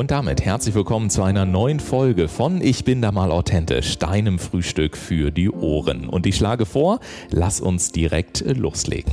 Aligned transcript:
Und 0.00 0.10
damit 0.10 0.40
herzlich 0.40 0.74
willkommen 0.74 1.10
zu 1.10 1.22
einer 1.22 1.44
neuen 1.44 1.78
Folge 1.78 2.28
von 2.28 2.62
Ich 2.62 2.84
bin 2.84 3.02
da 3.02 3.12
mal 3.12 3.30
authentisch, 3.30 3.98
deinem 3.98 4.38
Frühstück 4.38 4.96
für 4.96 5.30
die 5.30 5.50
Ohren. 5.50 6.08
Und 6.08 6.24
ich 6.24 6.36
schlage 6.36 6.64
vor, 6.64 7.00
lass 7.28 7.60
uns 7.60 7.92
direkt 7.92 8.40
loslegen. 8.56 9.12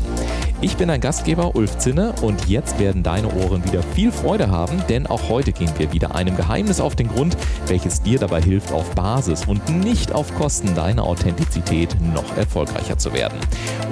Ich 0.59 0.75
bin 0.75 0.87
dein 0.87 1.01
Gastgeber 1.01 1.55
Ulf 1.55 1.77
Zinne 1.77 2.13
und 2.23 2.47
jetzt 2.49 2.79
werden 2.79 3.03
deine 3.03 3.31
Ohren 3.31 3.63
wieder 3.63 3.83
viel 3.83 4.11
Freude 4.11 4.49
haben, 4.49 4.81
denn 4.89 5.05
auch 5.05 5.29
heute 5.29 5.51
gehen 5.51 5.69
wir 5.77 5.93
wieder 5.93 6.15
einem 6.15 6.35
Geheimnis 6.35 6.79
auf 6.79 6.95
den 6.95 7.09
Grund, 7.09 7.37
welches 7.67 8.01
dir 8.01 8.17
dabei 8.17 8.41
hilft, 8.41 8.71
auf 8.71 8.89
Basis 8.95 9.45
und 9.45 9.69
nicht 9.69 10.11
auf 10.13 10.33
Kosten 10.33 10.73
deiner 10.73 11.03
Authentizität 11.03 11.95
noch 12.11 12.35
erfolgreicher 12.37 12.97
zu 12.97 13.13
werden. 13.13 13.37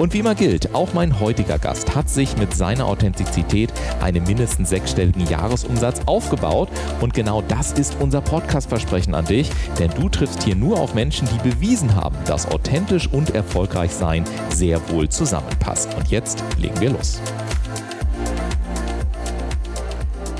Und 0.00 0.12
wie 0.12 0.18
immer 0.18 0.34
gilt, 0.34 0.74
auch 0.74 0.92
mein 0.92 1.20
heutiger 1.20 1.60
Gast 1.60 1.94
hat 1.94 2.08
sich 2.08 2.36
mit 2.36 2.52
seiner 2.52 2.86
Authentizität 2.86 3.72
einen 4.00 4.24
mindestens 4.24 4.70
sechsstelligen 4.70 5.24
Jahresumsatz 5.28 6.00
aufgebaut 6.06 6.68
und 7.00 7.14
genau 7.14 7.42
das 7.42 7.72
ist 7.72 7.96
unser 8.00 8.20
Podcast-Versprechen 8.20 9.14
an 9.14 9.26
dich, 9.26 9.50
denn 9.78 9.92
du 9.92 10.08
triffst 10.08 10.42
hier 10.42 10.56
nur 10.56 10.80
auf 10.80 10.94
Menschen, 10.94 11.28
die 11.28 11.48
bewiesen 11.48 11.94
haben, 11.94 12.16
dass 12.24 12.50
authentisch 12.50 13.08
und 13.12 13.36
erfolgreich 13.36 13.92
sein 13.92 14.24
sehr 14.50 14.80
wohl 14.88 15.08
zusammenpasst. 15.08 15.94
Und 15.94 16.08
jetzt 16.08 16.42
legen 16.58 16.80
wir 16.80 16.90
los. 16.90 17.20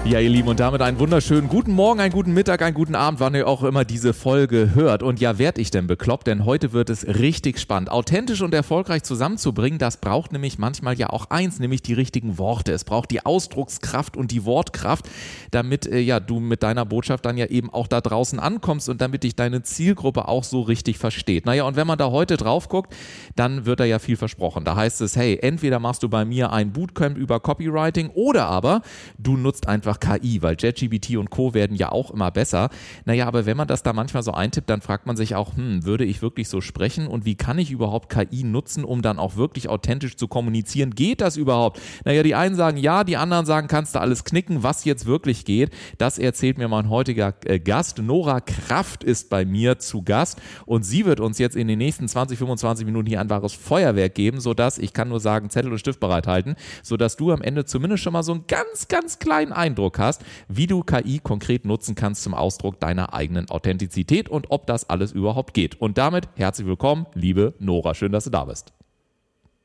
Ja, 0.08 0.20
ihr 0.20 0.30
Lieben, 0.30 0.46
und 0.46 0.60
damit 0.60 0.82
einen 0.82 1.00
wunderschönen 1.00 1.48
guten 1.48 1.72
Morgen, 1.72 1.98
einen 1.98 2.12
guten 2.12 2.32
Mittag, 2.32 2.62
einen 2.62 2.76
guten 2.76 2.94
Abend, 2.94 3.18
wann 3.18 3.34
ihr 3.34 3.48
auch 3.48 3.64
immer 3.64 3.84
diese 3.84 4.14
Folge 4.14 4.70
hört. 4.72 5.02
Und 5.02 5.18
ja, 5.18 5.36
werd 5.40 5.58
ich 5.58 5.72
denn 5.72 5.88
bekloppt, 5.88 6.28
denn 6.28 6.44
heute 6.44 6.72
wird 6.72 6.90
es 6.90 7.04
richtig 7.04 7.58
spannend. 7.58 7.90
Authentisch 7.90 8.40
und 8.40 8.54
erfolgreich 8.54 9.02
zusammenzubringen, 9.02 9.80
das 9.80 9.96
braucht 9.96 10.30
nämlich 10.30 10.58
manchmal 10.58 10.96
ja 10.96 11.10
auch 11.10 11.30
eins, 11.30 11.58
nämlich 11.58 11.82
die 11.82 11.92
richtigen 11.92 12.38
Worte. 12.38 12.70
Es 12.70 12.84
braucht 12.84 13.10
die 13.10 13.26
Ausdruckskraft 13.26 14.16
und 14.16 14.30
die 14.30 14.44
Wortkraft, 14.44 15.06
damit 15.50 15.88
äh, 15.88 15.98
ja 15.98 16.20
du 16.20 16.38
mit 16.38 16.62
deiner 16.62 16.86
Botschaft 16.86 17.26
dann 17.26 17.36
ja 17.36 17.46
eben 17.46 17.74
auch 17.74 17.88
da 17.88 18.00
draußen 18.00 18.38
ankommst 18.38 18.88
und 18.88 19.00
damit 19.00 19.24
dich 19.24 19.34
deine 19.34 19.64
Zielgruppe 19.64 20.28
auch 20.28 20.44
so 20.44 20.60
richtig 20.60 20.98
versteht. 20.98 21.46
Naja, 21.46 21.64
und 21.64 21.74
wenn 21.74 21.88
man 21.88 21.98
da 21.98 22.12
heute 22.12 22.36
drauf 22.36 22.68
guckt, 22.68 22.94
dann 23.34 23.66
wird 23.66 23.80
da 23.80 23.84
ja 23.84 23.98
viel 23.98 24.16
versprochen. 24.16 24.64
Da 24.64 24.76
heißt 24.76 25.00
es, 25.00 25.16
hey, 25.16 25.40
entweder 25.42 25.80
machst 25.80 26.04
du 26.04 26.08
bei 26.08 26.24
mir 26.24 26.52
ein 26.52 26.72
Bootcamp 26.72 27.18
über 27.18 27.40
Copywriting 27.40 28.10
oder 28.10 28.46
aber 28.46 28.82
du 29.18 29.36
nutzt 29.36 29.66
einfach 29.66 29.95
einfach 29.96 30.20
KI, 30.20 30.42
weil 30.42 30.56
JetGBT 30.58 31.16
und 31.16 31.30
Co. 31.30 31.54
werden 31.54 31.76
ja 31.76 31.92
auch 31.92 32.10
immer 32.10 32.30
besser. 32.30 32.70
Naja, 33.04 33.26
aber 33.26 33.46
wenn 33.46 33.56
man 33.56 33.68
das 33.68 33.82
da 33.82 33.92
manchmal 33.92 34.22
so 34.22 34.32
eintippt, 34.32 34.68
dann 34.70 34.80
fragt 34.80 35.06
man 35.06 35.16
sich 35.16 35.34
auch, 35.34 35.56
hm, 35.56 35.84
würde 35.84 36.04
ich 36.04 36.22
wirklich 36.22 36.48
so 36.48 36.60
sprechen 36.60 37.06
und 37.06 37.24
wie 37.24 37.34
kann 37.34 37.58
ich 37.58 37.70
überhaupt 37.70 38.10
KI 38.10 38.44
nutzen, 38.44 38.84
um 38.84 39.02
dann 39.02 39.18
auch 39.18 39.36
wirklich 39.36 39.68
authentisch 39.68 40.16
zu 40.16 40.28
kommunizieren? 40.28 40.90
Geht 40.90 41.20
das 41.20 41.36
überhaupt? 41.36 41.80
Naja, 42.04 42.22
die 42.22 42.34
einen 42.34 42.54
sagen 42.54 42.76
ja, 42.76 43.04
die 43.04 43.16
anderen 43.16 43.46
sagen, 43.46 43.68
kannst 43.68 43.94
du 43.94 44.00
alles 44.00 44.24
knicken, 44.24 44.62
was 44.62 44.84
jetzt 44.84 45.06
wirklich 45.06 45.44
geht. 45.44 45.70
Das 45.98 46.18
erzählt 46.18 46.58
mir 46.58 46.68
mein 46.68 46.90
heutiger 46.90 47.34
äh, 47.44 47.58
Gast. 47.58 47.98
Nora 47.98 48.40
Kraft 48.40 49.04
ist 49.04 49.30
bei 49.30 49.44
mir 49.44 49.78
zu 49.78 50.02
Gast 50.02 50.40
und 50.64 50.84
sie 50.84 51.06
wird 51.06 51.20
uns 51.20 51.38
jetzt 51.38 51.56
in 51.56 51.68
den 51.68 51.78
nächsten 51.78 52.08
20, 52.08 52.38
25 52.38 52.86
Minuten 52.86 53.06
hier 53.06 53.20
ein 53.20 53.30
wahres 53.30 53.52
Feuerwerk 53.52 54.14
geben, 54.14 54.40
sodass, 54.40 54.78
ich 54.78 54.92
kann 54.92 55.08
nur 55.08 55.20
sagen, 55.20 55.50
Zettel 55.50 55.72
und 55.72 55.78
Stift 55.78 56.00
bereithalten, 56.00 56.56
sodass 56.82 57.16
du 57.16 57.32
am 57.32 57.42
Ende 57.42 57.64
zumindest 57.64 58.02
schon 58.02 58.12
mal 58.12 58.22
so 58.22 58.32
einen 58.32 58.46
ganz, 58.46 58.88
ganz 58.88 59.18
kleinen 59.18 59.52
Eindruck 59.52 59.85
Eindruck 59.86 59.98
hast, 59.98 60.24
wie 60.48 60.66
du 60.66 60.82
KI 60.82 61.20
konkret 61.22 61.64
nutzen 61.64 61.94
kannst 61.94 62.22
zum 62.22 62.34
Ausdruck 62.34 62.80
deiner 62.80 63.14
eigenen 63.14 63.48
Authentizität 63.50 64.28
und 64.28 64.50
ob 64.50 64.66
das 64.66 64.90
alles 64.90 65.12
überhaupt 65.12 65.54
geht. 65.54 65.80
Und 65.80 65.96
damit 65.98 66.28
herzlich 66.34 66.66
willkommen, 66.66 67.06
liebe 67.14 67.54
Nora. 67.60 67.94
Schön, 67.94 68.12
dass 68.12 68.24
du 68.24 68.30
da 68.30 68.44
bist. 68.44 68.75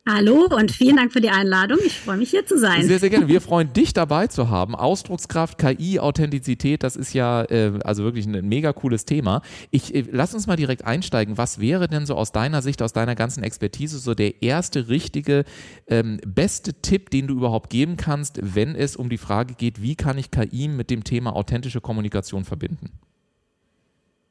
Hallo 0.10 0.48
und 0.50 0.72
vielen 0.72 0.96
Dank 0.96 1.14
für 1.14 1.22
die 1.22 1.30
Einladung. 1.30 1.78
Ich 1.86 2.00
freue 2.00 2.18
mich 2.18 2.32
hier 2.32 2.44
zu 2.44 2.58
sein. 2.58 2.88
Sehr, 2.88 2.98
sehr 2.98 3.12
gerne. 3.12 3.28
Wir 3.28 3.40
freuen 3.40 3.72
dich 3.72 3.94
dabei 3.94 4.26
zu 4.26 4.50
haben. 4.50 4.74
Ausdruckskraft, 4.74 5.60
KI, 5.60 6.00
Authentizität, 6.00 6.82
das 6.82 6.96
ist 6.96 7.14
ja 7.14 7.44
äh, 7.44 7.80
also 7.84 8.04
wirklich 8.04 8.26
ein 8.26 8.48
mega 8.50 8.74
cooles 8.74 9.06
Thema. 9.06 9.44
Ich 9.70 9.94
äh, 9.94 10.04
lass 10.12 10.34
uns 10.34 10.48
mal 10.48 10.56
direkt 10.56 10.86
einsteigen. 10.86 11.38
Was 11.38 11.60
wäre 11.60 11.88
denn 11.88 12.08
so 12.08 12.16
aus 12.16 12.32
deiner 12.32 12.64
Sicht, 12.64 12.82
aus 12.82 12.94
deiner 12.94 13.14
ganzen 13.14 13.44
Expertise 13.44 14.00
so 14.00 14.16
der 14.16 14.42
erste 14.42 14.90
richtige, 14.90 15.46
ähm, 15.86 16.20
beste 16.26 16.82
Tipp, 16.82 17.12
den 17.12 17.28
du 17.28 17.36
überhaupt 17.36 17.70
geben 17.70 17.96
kannst, 17.96 18.40
wenn 18.42 18.74
es 18.74 18.96
um 18.96 19.08
die 19.08 19.20
Frage 19.20 19.54
geht, 19.54 19.84
wie 19.84 19.96
kann 19.96 20.18
ich 20.18 20.32
KI 20.32 20.68
mit 20.68 20.90
dem 20.90 21.04
Thema 21.04 21.36
authentische 21.36 21.80
Kommunikation 21.80 22.44
verbinden? 22.44 22.90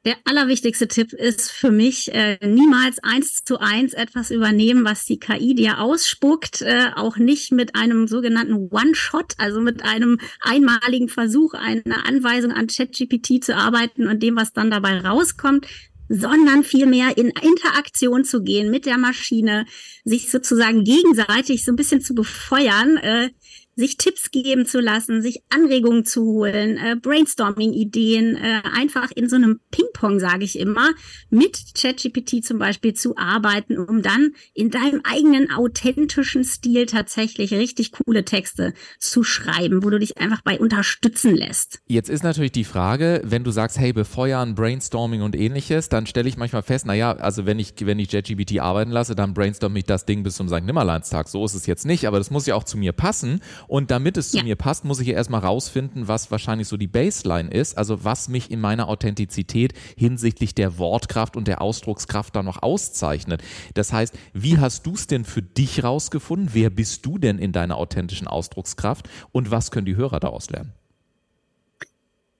Der 0.03 0.15
allerwichtigste 0.25 0.87
Tipp 0.87 1.13
ist 1.13 1.51
für 1.51 1.69
mich, 1.69 2.11
äh, 2.11 2.39
niemals 2.43 2.97
eins 3.03 3.43
zu 3.45 3.59
eins 3.59 3.93
etwas 3.93 4.31
übernehmen, 4.31 4.83
was 4.83 5.05
die 5.05 5.19
KI 5.19 5.53
dir 5.53 5.79
ausspuckt, 5.79 6.63
äh, 6.63 6.87
auch 6.95 7.17
nicht 7.17 7.51
mit 7.51 7.75
einem 7.75 8.07
sogenannten 8.07 8.69
One-Shot, 8.71 9.35
also 9.37 9.61
mit 9.61 9.83
einem 9.83 10.17
einmaligen 10.39 11.07
Versuch, 11.07 11.53
eine 11.53 12.03
Anweisung 12.03 12.51
an 12.51 12.65
ChatGPT 12.65 13.43
zu 13.43 13.55
arbeiten 13.55 14.07
und 14.07 14.23
dem, 14.23 14.35
was 14.35 14.53
dann 14.53 14.71
dabei 14.71 15.01
rauskommt, 15.01 15.67
sondern 16.09 16.63
vielmehr 16.63 17.15
in 17.15 17.27
Interaktion 17.27 18.25
zu 18.25 18.41
gehen 18.41 18.71
mit 18.71 18.87
der 18.87 18.97
Maschine, 18.97 19.67
sich 20.03 20.31
sozusagen 20.31 20.83
gegenseitig 20.83 21.63
so 21.63 21.71
ein 21.71 21.77
bisschen 21.77 22.01
zu 22.01 22.15
befeuern, 22.15 22.97
äh, 22.97 23.29
sich 23.75 23.97
Tipps 23.97 24.31
geben 24.31 24.65
zu 24.65 24.79
lassen, 24.79 25.21
sich 25.21 25.43
Anregungen 25.49 26.05
zu 26.05 26.23
holen, 26.23 26.77
äh, 26.77 26.95
Brainstorming-Ideen, 26.95 28.35
äh, 28.35 28.61
einfach 28.73 29.11
in 29.15 29.29
so 29.29 29.35
einem 29.35 29.59
Ping-Pong, 29.71 30.19
sage 30.19 30.43
ich 30.43 30.59
immer, 30.59 30.89
mit 31.29 31.73
ChatGPT 31.75 32.43
zum 32.43 32.59
Beispiel 32.59 32.93
zu 32.93 33.17
arbeiten, 33.17 33.77
um 33.77 34.01
dann 34.01 34.31
in 34.53 34.69
deinem 34.69 35.01
eigenen 35.03 35.51
authentischen 35.51 36.43
Stil 36.43 36.85
tatsächlich 36.85 37.53
richtig 37.53 37.91
coole 37.91 38.25
Texte 38.25 38.73
zu 38.99 39.23
schreiben, 39.23 39.83
wo 39.83 39.89
du 39.89 39.99
dich 39.99 40.17
einfach 40.17 40.41
bei 40.41 40.59
unterstützen 40.59 41.35
lässt. 41.35 41.79
Jetzt 41.87 42.09
ist 42.09 42.23
natürlich 42.23 42.51
die 42.51 42.63
Frage, 42.63 43.21
wenn 43.23 43.43
du 43.43 43.51
sagst, 43.51 43.79
hey, 43.79 43.93
befeuern, 43.93 44.55
Brainstorming 44.55 45.21
und 45.21 45.35
ähnliches, 45.35 45.89
dann 45.89 46.05
stelle 46.05 46.27
ich 46.27 46.37
manchmal 46.37 46.63
fest, 46.63 46.85
naja, 46.85 47.13
also 47.13 47.45
wenn 47.45 47.59
ich, 47.59 47.73
wenn 47.79 47.99
ich 47.99 48.09
ChatGPT 48.09 48.59
arbeiten 48.59 48.91
lasse, 48.91 49.15
dann 49.15 49.33
brainstorm 49.33 49.75
ich 49.75 49.85
das 49.85 50.05
Ding 50.05 50.23
bis 50.23 50.35
zum 50.35 50.47
St. 50.47 50.63
Nimmerleinstag. 50.63 51.27
So 51.27 51.45
ist 51.45 51.53
es 51.53 51.65
jetzt 51.65 51.85
nicht, 51.85 52.07
aber 52.07 52.17
das 52.17 52.31
muss 52.31 52.45
ja 52.45 52.55
auch 52.55 52.63
zu 52.63 52.77
mir 52.77 52.91
passen. 52.91 53.41
Und 53.67 53.91
damit 53.91 54.17
es 54.17 54.31
zu 54.31 54.37
ja. 54.37 54.43
mir 54.43 54.55
passt, 54.55 54.85
muss 54.85 54.99
ich 54.99 55.07
ja 55.07 55.13
erstmal 55.13 55.41
rausfinden, 55.41 56.07
was 56.07 56.31
wahrscheinlich 56.31 56.67
so 56.67 56.77
die 56.77 56.87
Baseline 56.87 57.49
ist, 57.49 57.77
also 57.77 58.03
was 58.03 58.29
mich 58.29 58.51
in 58.51 58.59
meiner 58.59 58.87
Authentizität 58.87 59.73
hinsichtlich 59.97 60.55
der 60.55 60.77
Wortkraft 60.77 61.35
und 61.35 61.47
der 61.47 61.61
Ausdruckskraft 61.61 62.35
da 62.35 62.43
noch 62.43 62.61
auszeichnet. 62.61 63.41
Das 63.73 63.93
heißt, 63.93 64.17
wie 64.33 64.57
hast 64.57 64.85
du 64.85 64.93
es 64.93 65.07
denn 65.07 65.25
für 65.25 65.41
dich 65.41 65.83
rausgefunden? 65.83 66.49
Wer 66.53 66.69
bist 66.69 67.05
du 67.05 67.17
denn 67.17 67.37
in 67.37 67.51
deiner 67.51 67.77
authentischen 67.77 68.27
Ausdruckskraft? 68.27 69.09
Und 69.31 69.51
was 69.51 69.71
können 69.71 69.85
die 69.85 69.95
Hörer 69.95 70.19
daraus 70.19 70.49
lernen? 70.49 70.73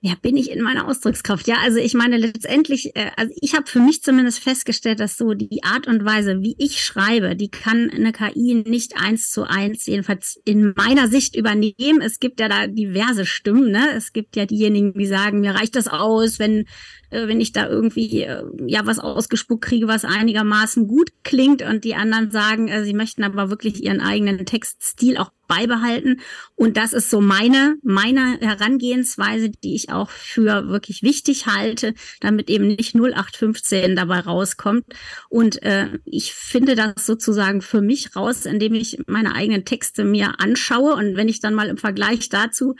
Ja, 0.04 0.16
bin 0.20 0.36
ich 0.36 0.50
in 0.50 0.64
meiner 0.64 0.88
Ausdruckskraft. 0.88 1.48
Ja, 1.48 1.58
also 1.64 1.78
ich 1.78 1.94
meine 1.94 2.18
letztendlich, 2.18 2.96
äh, 2.96 3.12
also 3.18 3.32
ich 3.40 3.54
habe 3.54 3.68
für 3.68 3.80
mich 3.80 4.02
zumindest 4.02 4.40
festgestellt, 4.40 5.00
dass 5.00 5.16
so 5.16 5.36
die 5.36 5.64
Art 5.64 5.86
und 5.86 6.04
Weise, 6.04 6.42
wie 6.42 6.56
ich 6.58 6.84
schreibe, 6.84 7.36
die 7.36 7.50
kann 7.50 7.92
eine 7.92 8.12
KI 8.12 8.64
nicht 8.66 8.98
eins 9.00 9.30
zu 9.30 9.44
eins, 9.44 9.86
jedenfalls 9.86 10.42
in 10.44 10.74
meiner 10.76 11.08
Sicht 11.08 11.36
übernehmen. 11.36 12.02
Es 12.02 12.20
gibt 12.20 12.40
ja 12.40 12.50
da 12.50 12.66
diverse 12.66 13.28
Stimmen, 13.28 13.70
ne? 13.70 13.90
Es 13.96 14.12
gibt 14.12 14.36
ja 14.36 14.48
diejenigen, 14.48 14.94
die 14.94 15.06
sagen, 15.06 15.42
mir 15.42 15.54
reicht 15.54 15.76
das 15.76 15.88
aus, 15.88 16.40
wenn 16.40 16.66
äh, 17.12 17.28
wenn 17.28 17.40
ich 17.40 17.52
da 17.52 17.68
irgendwie 17.68 18.24
äh, 18.24 18.44
ja 18.66 18.86
was 18.86 18.98
ausgespuckt 18.98 19.66
kriege, 19.66 19.88
was 19.88 20.04
einigermaßen 20.04 20.88
gut 20.88 21.12
klingt 21.24 21.62
und 21.62 21.84
die 21.84 21.94
anderen 21.94 22.32
sagen, 22.32 22.70
äh, 22.70 22.84
sie 22.84 22.94
möchten 22.96 23.24
aber 23.24 23.52
wirklich 23.52 23.84
ihren 23.84 24.02
eigenen 24.02 24.46
Textstil 24.48 25.18
auch 25.18 25.32
beibehalten. 25.52 26.22
Und 26.56 26.78
das 26.78 26.94
ist 26.94 27.10
so 27.10 27.20
meine, 27.20 27.76
meine 27.84 28.40
Herangehensweise, 28.40 29.50
die 29.50 29.76
ich 29.76 29.92
auch 29.92 30.10
für 30.10 30.70
wirklich 30.70 31.04
wichtig 31.04 31.46
halte, 31.46 31.94
damit 32.22 32.50
eben 32.50 32.68
nicht 32.68 32.96
0815 32.96 33.98
dabei 33.98 34.22
rauskommt. 34.22 34.86
Und 35.28 35.62
äh, 35.64 36.00
ich 36.06 36.34
finde 36.34 36.76
das 36.76 37.06
sozusagen 37.06 37.62
für 37.62 37.82
mich 37.82 38.16
raus, 38.16 38.46
indem 38.46 38.76
ich 38.76 39.00
meine 39.08 39.36
eigenen 39.36 39.66
Texte 39.66 40.06
mir 40.06 40.40
anschaue. 40.40 40.94
Und 40.94 41.18
wenn 41.18 41.28
ich 41.28 41.42
dann 41.42 41.54
mal 41.54 41.68
im 41.68 41.78
Vergleich 41.78 42.30
dazu 42.30 42.76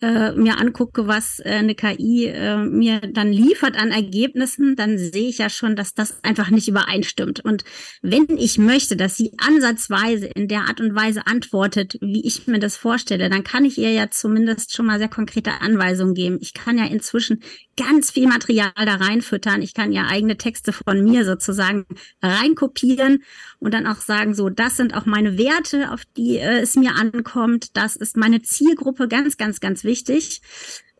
äh, 0.00 0.32
mir 0.32 0.58
angucke, 0.58 1.06
was 1.06 1.40
äh, 1.40 1.50
eine 1.50 1.74
KI 1.74 2.26
äh, 2.26 2.56
mir 2.56 3.00
dann 3.00 3.32
liefert 3.32 3.76
an 3.76 3.90
Ergebnissen, 3.90 4.76
dann 4.76 4.98
sehe 4.98 5.28
ich 5.28 5.38
ja 5.38 5.48
schon, 5.48 5.76
dass 5.76 5.94
das 5.94 6.22
einfach 6.22 6.50
nicht 6.50 6.68
übereinstimmt. 6.68 7.40
Und 7.40 7.64
wenn 8.02 8.26
ich 8.36 8.58
möchte, 8.58 8.96
dass 8.96 9.16
sie 9.16 9.32
ansatzweise 9.38 10.26
in 10.26 10.48
der 10.48 10.62
Art 10.62 10.80
und 10.80 10.94
Weise 10.94 11.26
antwortet, 11.26 11.96
wie 12.00 12.26
ich 12.26 12.46
mir 12.46 12.58
das 12.58 12.76
vorstelle, 12.76 13.28
dann 13.28 13.44
kann 13.44 13.64
ich 13.64 13.78
ihr 13.78 13.92
ja 13.92 14.10
zumindest 14.10 14.74
schon 14.74 14.86
mal 14.86 14.98
sehr 14.98 15.08
konkrete 15.08 15.60
Anweisungen 15.60 16.14
geben. 16.14 16.38
Ich 16.40 16.54
kann 16.54 16.78
ja 16.78 16.86
inzwischen 16.86 17.40
ganz 17.76 18.10
viel 18.10 18.28
Material 18.28 18.72
da 18.76 18.96
reinfüttern. 18.96 19.62
Ich 19.62 19.74
kann 19.74 19.92
ja 19.92 20.06
eigene 20.06 20.36
Texte 20.36 20.72
von 20.72 21.02
mir 21.02 21.24
sozusagen 21.24 21.86
reinkopieren 22.22 23.22
und 23.58 23.74
dann 23.74 23.86
auch 23.86 23.96
sagen, 24.00 24.34
so, 24.34 24.48
das 24.48 24.76
sind 24.76 24.94
auch 24.94 25.06
meine 25.06 25.38
Werte, 25.38 25.90
auf 25.90 26.02
die 26.16 26.38
äh, 26.38 26.60
es 26.60 26.76
mir 26.76 26.94
ankommt. 26.94 27.76
Das 27.76 27.96
ist 27.96 28.16
meine 28.16 28.42
Zielgruppe, 28.42 29.08
ganz, 29.08 29.36
ganz, 29.36 29.60
ganz 29.60 29.83
wichtig. 29.84 30.40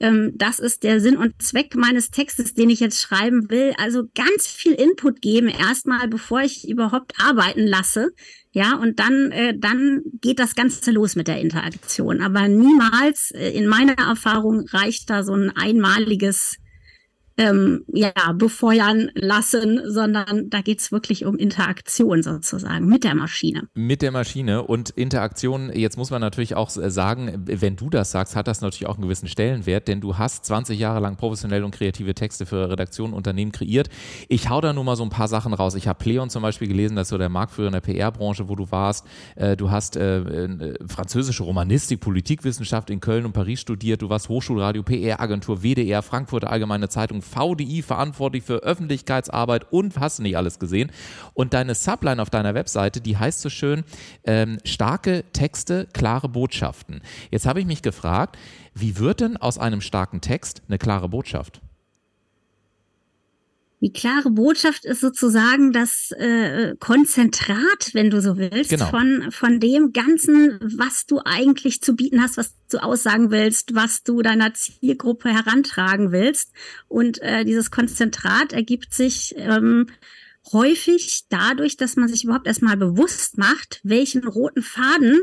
ähm, 0.01 0.33
das 0.37 0.59
ist 0.59 0.83
der 0.83 1.01
Sinn 1.01 1.17
und 1.17 1.41
Zweck 1.43 1.75
meines 1.77 2.11
Textes, 2.11 2.55
den 2.55 2.71
ich 2.71 2.81
jetzt 2.81 3.01
schreiben 3.01 3.51
will. 3.51 3.73
Also 3.79 4.05
ganz 4.15 4.47
viel 4.47 4.73
Input 4.73 5.21
geben 5.23 5.49
erstmal, 5.49 6.09
bevor 6.09 6.43
ich 6.43 6.69
überhaupt 6.69 7.15
arbeiten 7.19 7.67
lasse. 7.67 8.13
Ja, 8.53 8.77
und 8.77 9.01
dann, 9.01 9.33
äh, 9.33 9.59
dann 9.59 10.03
geht 10.21 10.39
das 10.39 10.55
Ganze 10.55 10.93
los 10.93 11.17
mit 11.17 11.27
der 11.27 11.41
Interaktion. 11.41 12.21
Aber 12.21 12.47
niemals, 12.47 13.33
äh, 13.33 13.51
in 13.51 13.67
meiner 13.67 13.99
Erfahrung, 13.99 14.67
reicht 14.69 15.11
da 15.11 15.25
so 15.25 15.35
ein 15.35 15.51
einmaliges 15.57 16.57
ähm, 17.37 17.85
ja, 17.93 18.13
befeuern 18.35 19.11
lassen, 19.15 19.81
sondern 19.87 20.51
da 20.51 20.61
geht's 20.61 20.93
wirklich 20.93 21.25
um 21.25 21.37
Interaktion 21.37 22.23
sozusagen 22.23 22.87
mit 22.87 23.05
der 23.05 23.15
Maschine. 23.15 23.69
Mit 23.75 24.03
der 24.03 24.13
Maschine 24.13 24.63
und 24.63 24.91
Interaktion, 24.91 25.71
jetzt 25.75 25.97
muss 25.97 26.11
man 26.11 26.21
natürlich 26.21 26.55
auch 26.55 26.71
sagen, 26.71 27.45
wenn 27.47 27.77
du 27.77 27.91
das 27.91 28.13
sagst, 28.13 28.37
hat 28.37 28.47
das 28.47 28.61
natürlich 28.61 28.87
auch 28.87 28.95
einen 28.95 29.03
gewissen 29.03 29.29
Stellenwert, 29.29 29.89
denn 29.89 30.01
du 30.01 30.17
hast 30.17 30.45
20 30.45 30.79
Jahre 30.79 31.01
lang 31.01 31.17
professionell 31.17 31.65
und 31.65 31.75
kreative 31.75 32.15
Texte 32.15 32.47
für 32.47 32.71
Redaktionen 32.71 33.13
und 33.13 33.25
Unternehmen 33.25 33.53
kreiert. 33.53 33.89
Ich 34.29 34.51
hau 34.51 34.61
da 34.61 34.73
nur 34.73 34.85
mal 34.85 34.97
so 34.97 35.03
ein 35.03 35.11
paar 35.11 35.29
Sachen 35.29 35.55
raus. 35.55 35.75
Ich 35.75 35.89
habe 35.89 35.99
Pleon 35.99 36.31
zum 36.31 36.43
Beispiel 36.43 36.69
gelesen, 36.69 36.95
das 36.95 37.07
ist 37.07 37.11
so 37.11 37.19
der 37.19 37.31
Marktführer 37.31 37.69
in 37.69 37.73
der 37.73 37.81
PR-Branche, 37.81 38.49
wo 38.49 38.55
du 38.55 38.71
warst. 38.71 39.07
Äh, 39.35 39.57
du 39.57 39.71
hast 39.71 39.97
äh, 39.97 40.19
äh, 40.19 40.75
französische 40.87 41.43
Romanistik, 41.43 42.01
Politikwissenschaft 42.01 42.91
in 42.91 43.01
Köln 43.01 43.25
und 43.25 43.33
Paris 43.33 43.61
studiert. 43.61 44.03
Du 44.03 44.09
warst 44.09 44.29
Hochschulradio, 44.29 44.83
PR-Agentur, 44.83 45.63
WDR, 45.63 46.03
Frankfurter 46.03 46.51
Allgemeine 46.51 46.89
Zeitung, 46.89 47.23
VDI 47.25 47.83
verantwortlich 47.83 48.45
für 48.45 48.63
Öffentlichkeitsarbeit 48.63 49.73
und 49.73 49.99
hast 49.99 50.21
nicht 50.21 50.37
alles 50.37 50.59
gesehen. 50.59 50.93
Und 51.33 51.55
deine 51.55 51.75
Subline 51.75 52.23
auf 52.23 52.31
deiner 52.31 52.55
Webseite, 52.55 53.01
die 53.01 53.17
heißt 53.17 53.41
so 53.41 53.49
schön, 53.49 53.85
ähm, 54.25 54.59
starke 54.65 55.25
Texte, 55.33 55.89
klare 55.93 56.29
Botschaften. 56.29 57.01
Jetzt 57.31 57.47
habe 57.47 57.61
ich 57.61 57.67
mich 57.67 57.83
gefragt, 57.83 58.39
wie 58.75 58.99
wird 58.99 59.21
denn 59.21 59.37
aus 59.37 59.59
einem 59.59 59.81
starken 59.81 60.21
Text 60.21 60.63
eine 60.69 60.79
klare 60.79 61.09
Botschaft? 61.09 61.61
Die 63.85 63.93
klare 63.93 64.31
Botschaft 64.31 64.87
ist 64.87 65.03
sozusagen 65.03 65.71
das 65.71 66.11
äh, 66.13 66.75
Konzentrat, 66.81 67.91
wenn 67.93 68.09
du 68.09 68.23
so 68.23 68.39
willst, 68.39 68.71
genau. 68.71 68.87
von, 68.89 69.31
von 69.31 69.61
dem 69.61 69.93
Ganzen, 69.93 70.59
was 70.79 71.05
du 71.05 71.21
eigentlich 71.23 71.83
zu 71.83 71.95
bieten 71.95 72.23
hast, 72.23 72.39
was 72.39 72.55
du 72.71 72.83
aussagen 72.83 73.31
willst, 73.31 73.75
was 73.75 74.03
du 74.03 74.23
deiner 74.23 74.55
Zielgruppe 74.55 75.29
herantragen 75.29 76.13
willst. 76.13 76.51
Und 76.89 77.21
äh, 77.21 77.45
dieses 77.45 77.71
Konzentrat 77.71 78.55
ergibt 78.55 78.95
sich 78.95 79.35
ähm, 79.37 79.89
häufig 80.51 81.27
dadurch, 81.29 81.77
dass 81.77 81.97
man 81.97 82.09
sich 82.09 82.25
überhaupt 82.25 82.47
erstmal 82.47 82.79
bewusst 82.79 83.37
macht, 83.37 83.81
welchen 83.83 84.27
roten 84.27 84.63
Faden 84.63 85.21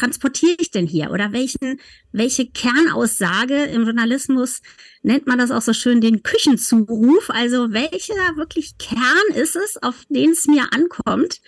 transportiere 0.00 0.56
ich 0.58 0.70
denn 0.70 0.86
hier? 0.86 1.10
Oder 1.10 1.32
welchen, 1.32 1.80
welche 2.12 2.46
Kernaussage 2.46 3.64
im 3.64 3.84
Journalismus 3.84 4.62
nennt 5.02 5.26
man 5.26 5.38
das 5.38 5.50
auch 5.50 5.62
so 5.62 5.72
schön 5.72 6.00
den 6.00 6.22
Küchenzuruf? 6.22 7.30
Also 7.30 7.72
welcher 7.72 8.36
wirklich 8.36 8.78
Kern 8.78 9.34
ist 9.34 9.56
es, 9.56 9.76
auf 9.82 10.04
den 10.08 10.30
es 10.30 10.46
mir 10.46 10.72
ankommt? 10.72 11.40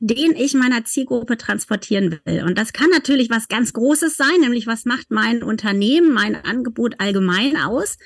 den 0.00 0.36
ich 0.36 0.52
meiner 0.52 0.84
Zielgruppe 0.84 1.38
transportieren 1.38 2.20
will. 2.24 2.42
Und 2.42 2.58
das 2.58 2.74
kann 2.74 2.90
natürlich 2.90 3.30
was 3.30 3.48
ganz 3.48 3.72
Großes 3.72 4.16
sein, 4.16 4.40
nämlich 4.40 4.66
was 4.66 4.84
macht 4.84 5.10
mein 5.10 5.42
Unternehmen, 5.42 6.12
mein 6.12 6.34
Angebot 6.34 6.96
allgemein 6.98 7.56
aus. 7.56 7.96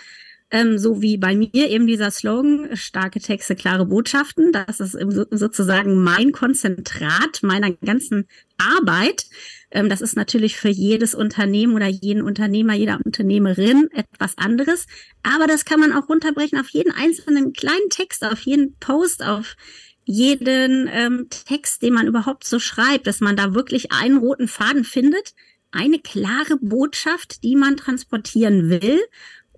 Ähm, 0.50 0.78
so 0.78 1.02
wie 1.02 1.18
bei 1.18 1.34
mir 1.34 1.68
eben 1.68 1.86
dieser 1.86 2.10
Slogan, 2.10 2.74
starke 2.74 3.20
Texte, 3.20 3.54
klare 3.54 3.84
Botschaften. 3.84 4.52
Das 4.52 4.80
ist 4.80 4.96
sozusagen 5.30 6.02
mein 6.02 6.32
Konzentrat 6.32 7.42
meiner 7.42 7.72
ganzen 7.72 8.26
Arbeit. 8.56 9.26
Ähm, 9.70 9.90
das 9.90 10.00
ist 10.00 10.16
natürlich 10.16 10.56
für 10.56 10.70
jedes 10.70 11.14
Unternehmen 11.14 11.74
oder 11.74 11.86
jeden 11.86 12.22
Unternehmer, 12.22 12.74
jeder 12.74 12.98
Unternehmerin 13.04 13.88
etwas 13.92 14.38
anderes. 14.38 14.86
Aber 15.22 15.46
das 15.46 15.64
kann 15.64 15.80
man 15.80 15.92
auch 15.92 16.08
runterbrechen 16.08 16.58
auf 16.58 16.70
jeden 16.70 16.92
einzelnen 16.92 17.52
kleinen 17.52 17.90
Text, 17.90 18.24
auf 18.24 18.40
jeden 18.40 18.74
Post, 18.76 19.22
auf 19.22 19.56
jeden 20.04 20.88
ähm, 20.90 21.26
Text, 21.28 21.82
den 21.82 21.92
man 21.92 22.06
überhaupt 22.06 22.44
so 22.44 22.58
schreibt, 22.58 23.06
dass 23.06 23.20
man 23.20 23.36
da 23.36 23.52
wirklich 23.52 23.92
einen 23.92 24.16
roten 24.16 24.48
Faden 24.48 24.84
findet, 24.84 25.34
eine 25.70 25.98
klare 25.98 26.56
Botschaft, 26.62 27.42
die 27.42 27.56
man 27.56 27.76
transportieren 27.76 28.70
will. 28.70 29.00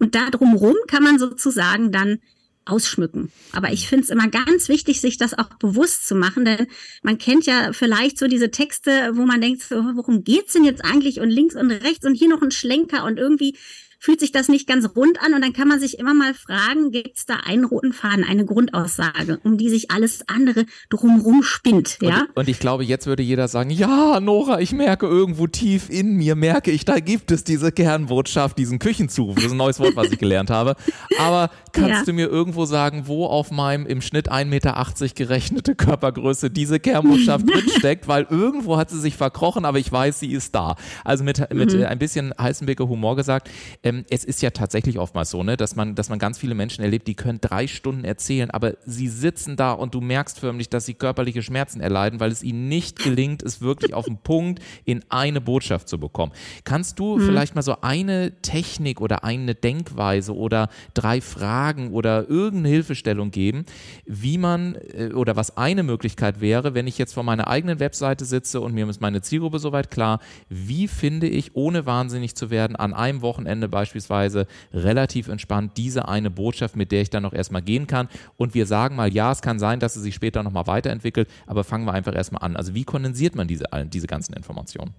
Und 0.01 0.17
da 0.17 0.31
drumherum 0.31 0.75
kann 0.89 1.05
man 1.05 1.19
sozusagen 1.19 1.93
dann 1.93 2.19
ausschmücken. 2.65 3.31
Aber 3.53 3.73
ich 3.73 3.89
finde 3.89 4.05
es 4.05 4.11
immer 4.11 4.29
ganz 4.29 4.69
wichtig, 4.69 5.01
sich 5.01 5.19
das 5.19 5.39
auch 5.39 5.55
bewusst 5.59 6.07
zu 6.07 6.15
machen, 6.15 6.45
denn 6.45 6.67
man 7.03 7.19
kennt 7.19 7.47
ja 7.47 7.73
vielleicht 7.73 8.19
so 8.19 8.27
diese 8.27 8.51
Texte, 8.51 9.13
wo 9.15 9.25
man 9.25 9.41
denkt, 9.41 9.71
worum 9.71 10.25
geht's 10.25 10.53
denn 10.53 10.65
jetzt 10.65 10.85
eigentlich 10.85 11.21
und 11.21 11.31
links 11.31 11.57
und 11.57 11.71
rechts 11.71 12.07
und 12.07 12.15
hier 12.15 12.29
noch 12.29 12.43
ein 12.43 12.51
Schlenker 12.51 13.05
und 13.05 13.19
irgendwie 13.19 13.57
fühlt 14.01 14.19
sich 14.19 14.33
das 14.33 14.49
nicht 14.49 14.67
ganz 14.67 14.89
rund 14.97 15.23
an 15.23 15.35
und 15.35 15.43
dann 15.43 15.53
kann 15.53 15.69
man 15.69 15.79
sich 15.79 15.99
immer 15.99 16.15
mal 16.15 16.33
fragen, 16.35 16.91
gibt 16.91 17.19
es 17.19 17.27
da 17.27 17.35
einen 17.37 17.65
roten 17.65 17.93
Faden, 17.93 18.25
eine 18.25 18.47
Grundaussage, 18.47 19.39
um 19.45 19.59
die 19.59 19.69
sich 19.69 19.91
alles 19.91 20.25
andere 20.27 20.65
drumherum 20.89 21.43
spinnt, 21.43 21.99
ja? 22.01 22.23
Und, 22.23 22.37
und, 22.39 22.49
ich 22.49 22.59
glaube, 22.59 22.83
jetzt 22.83 23.07
würde 23.07 23.23
jeder 23.23 23.47
sagen, 23.47 23.71
ja, 23.71 24.19
Nora, 24.21 24.61
ich 24.61 24.73
merke 24.73 25.07
irgendwo 25.07 25.47
tief 25.47 25.91
in 25.91 26.17
mir, 26.17 26.35
merke 26.35 26.71
ich, 26.71 26.85
da 26.87 26.99
gibt 26.99 27.31
es 27.31 27.45
diese 27.45 27.73
Kernbotschaft, 27.73 28.59
diesen 28.59 28.79
Küchenzuruf, 28.79 29.37
das 29.37 29.45
ist 29.45 29.53
ein 29.53 29.59
neues 29.59 29.79
Wort, 29.79 29.97
was 29.97 30.11
ich 30.11 30.19
gelernt 30.19 30.51
habe. 30.51 30.77
Aber 31.19 31.51
kannst 31.73 31.91
ja. 31.91 32.05
du 32.05 32.13
mir 32.15 32.29
irgendwo 32.29 32.65
sagen, 32.65 33.03
wo 33.07 33.27
auf 33.27 33.51
meinem 33.51 33.87
im 33.87 34.01
Schnitt 34.01 34.33
1,80 34.33 34.45
Meter 34.47 34.75
gerechnete 35.15 35.75
Körpergröße 35.75 36.51
diese 36.51 36.81
Kernbotschaft 36.81 37.49
drinsteckt, 37.53 38.09
weil 38.09 38.27
irgendwo 38.31 38.79
hat 38.79 38.89
sie 38.89 38.99
sich 38.99 39.17
verkrochen, 39.17 39.65
aber 39.67 39.79
ich 39.79 39.93
weiß, 39.93 40.21
sie 40.21 40.33
ist 40.33 40.55
da. 40.55 40.77
Also 41.05 41.23
mit, 41.25 41.53
mit 41.53 41.75
mhm. 41.75 41.85
ein 41.85 41.99
bisschen 41.99 42.33
Heißenbecker 42.39 42.89
Humor 42.89 43.17
gesagt, 43.17 43.51
ähm, 43.91 44.05
es 44.09 44.25
ist 44.25 44.43
ja 44.43 44.51
tatsächlich 44.51 44.99
oftmals 44.99 45.31
so, 45.31 45.43
ne, 45.43 45.57
dass 45.57 45.77
man, 45.77 45.95
dass 45.95 46.09
man 46.09 46.19
ganz 46.19 46.39
viele 46.39 46.55
Menschen 46.55 46.83
erlebt, 46.83 47.07
die 47.07 47.15
können 47.15 47.41
drei 47.41 47.67
Stunden 47.67 48.05
erzählen, 48.05 48.51
aber 48.51 48.75
sie 48.87 49.09
sitzen 49.09 49.57
da 49.57 49.73
und 49.73 49.95
du 49.95 50.01
merkst 50.01 50.39
förmlich, 50.39 50.69
dass 50.69 50.87
sie 50.87 50.95
körperliche 50.95 51.43
Schmerzen 51.43 51.81
erleiden, 51.81 52.21
weil 52.21 52.31
es 52.31 52.43
ihnen 52.43 52.69
nicht 52.69 53.03
gelingt, 53.03 53.43
es 53.43 53.61
wirklich 53.61 53.95
auf 53.95 54.05
den 54.05 54.19
Punkt 54.23 54.61
in 54.85 55.05
eine 55.09 55.41
Botschaft 55.41 55.89
zu 55.89 55.99
bekommen. 55.99 56.33
Kannst 56.65 56.99
du 56.99 57.17
mhm. 57.17 57.27
vielleicht 57.27 57.55
mal 57.55 57.63
so 57.63 57.81
eine 57.81 58.41
Technik 58.43 59.01
oder 59.01 59.25
eine 59.25 59.55
Denkweise 59.55 60.37
oder 60.37 60.69
drei 60.95 61.21
Fragen 61.21 61.93
oder 61.93 62.29
irgendeine 62.29 62.69
Hilfestellung 62.69 63.31
geben, 63.31 63.65
wie 64.07 64.39
man 64.39 64.77
äh, 64.95 65.13
oder 65.13 65.37
was 65.37 65.57
eine 65.57 65.83
Möglichkeit 65.83 66.41
wäre, 66.41 66.75
wenn 66.75 66.87
ich 66.87 66.99
jetzt 66.99 67.15
vor 67.15 67.25
meiner 67.25 67.49
eigenen 67.49 67.81
Webseite 67.81 68.25
sitze 68.25 68.61
und 68.61 68.75
mir 68.75 68.89
ist 68.89 69.01
meine 69.01 69.21
Zielgruppe 69.21 69.59
soweit 69.59 69.91
klar, 69.91 70.21
wie 70.49 70.89
finde 70.89 71.29
ich, 71.29 71.55
ohne 71.55 71.87
wahnsinnig 71.87 72.35
zu 72.35 72.51
werden, 72.51 72.77
an 72.77 72.95
einem 72.95 73.23
Wochenende 73.23 73.69
beispielsweise 73.69 73.80
beispielsweise 73.81 74.47
relativ 74.75 75.29
entspannt 75.29 75.73
diese 75.79 76.07
eine 76.07 76.31
Botschaft, 76.31 76.77
mit 76.77 76.93
der 76.93 77.01
ich 77.01 77.09
dann 77.09 77.23
noch 77.23 77.33
erstmal 77.33 77.63
gehen 77.63 77.87
kann. 77.87 78.09
Und 78.37 78.53
wir 78.55 78.67
sagen 78.67 78.95
mal, 78.95 79.13
ja, 79.13 79.33
es 79.33 79.41
kann 79.41 79.59
sein, 79.59 79.81
dass 79.81 79.97
es 79.97 80.03
sich 80.03 80.15
später 80.15 80.43
nochmal 80.43 80.67
weiterentwickelt, 80.67 81.29
aber 81.47 81.65
fangen 81.65 81.87
wir 81.87 81.95
einfach 81.95 82.15
erstmal 82.15 82.43
an. 82.43 82.57
Also 82.57 82.75
wie 82.75 82.85
kondensiert 82.85 83.35
man 83.35 83.49
diese, 83.49 83.65
diese 83.91 84.07
ganzen 84.07 84.35
Informationen? 84.35 84.93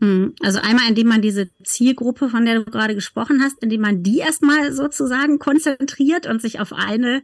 Hm, 0.00 0.34
also 0.42 0.58
einmal, 0.58 0.88
indem 0.88 1.08
man 1.08 1.22
diese 1.22 1.48
Zielgruppe, 1.64 2.28
von 2.28 2.44
der 2.44 2.56
du 2.56 2.64
gerade 2.64 2.94
gesprochen 2.94 3.40
hast, 3.42 3.62
indem 3.62 3.80
man 3.80 4.02
die 4.02 4.18
erstmal 4.18 4.72
sozusagen 4.72 5.38
konzentriert 5.38 6.26
und 6.26 6.42
sich 6.42 6.60
auf 6.60 6.72
eine 6.74 7.22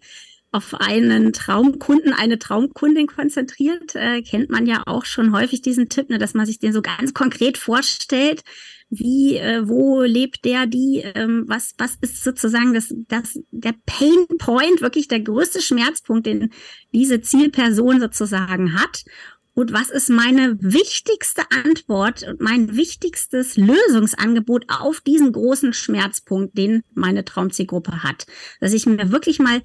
auf 0.51 0.75
einen 0.75 1.33
Traumkunden, 1.33 2.13
eine 2.13 2.39
Traumkundin 2.39 3.07
konzentriert, 3.07 3.95
äh, 3.95 4.23
kennt 4.23 4.51
man 4.51 4.67
ja 4.67 4.83
auch 4.87 5.05
schon 5.05 5.33
häufig 5.33 5.61
diesen 5.61 5.89
Tipp, 5.89 6.09
ne, 6.09 6.19
dass 6.19 6.35
man 6.35 6.47
sich 6.47 6.59
den 6.59 6.73
so 6.73 6.81
ganz 6.81 7.13
konkret 7.13 7.59
vorstellt, 7.59 8.43
wie, 8.91 9.37
äh, 9.37 9.69
wo 9.69 10.03
lebt 10.03 10.47
der, 10.47 10.67
die, 10.67 11.03
ähm, 11.15 11.45
was, 11.47 11.75
was 11.77 11.97
ist 12.01 12.25
sozusagen 12.25 12.73
das, 12.73 12.95
das, 13.09 13.39
der 13.51 13.75
Pain 13.85 14.27
Point, 14.39 14.81
wirklich 14.81 15.09
der 15.09 15.21
größte 15.21 15.61
Schmerzpunkt, 15.61 16.27
den 16.27 16.51
diese 16.95 17.21
Zielperson 17.21 18.01
sozusagen 18.01 18.81
hat. 18.81 19.05
Und 19.53 19.73
was 19.73 19.91
ist 19.91 20.09
meine 20.09 20.57
wichtigste 20.61 21.43
Antwort 21.51 22.23
und 22.23 22.41
mein 22.41 22.77
wichtigstes 22.77 23.57
Lösungsangebot 23.57 24.67
auf 24.69 25.01
diesen 25.01 25.33
großen 25.33 25.73
Schmerzpunkt, 25.73 26.57
den 26.57 26.83
meine 26.95 27.25
Traumzielgruppe 27.25 28.05
hat? 28.05 28.27
Dass 28.61 28.73
ich 28.73 28.87
mir 28.87 29.11
wirklich 29.11 29.41
mal 29.41 29.61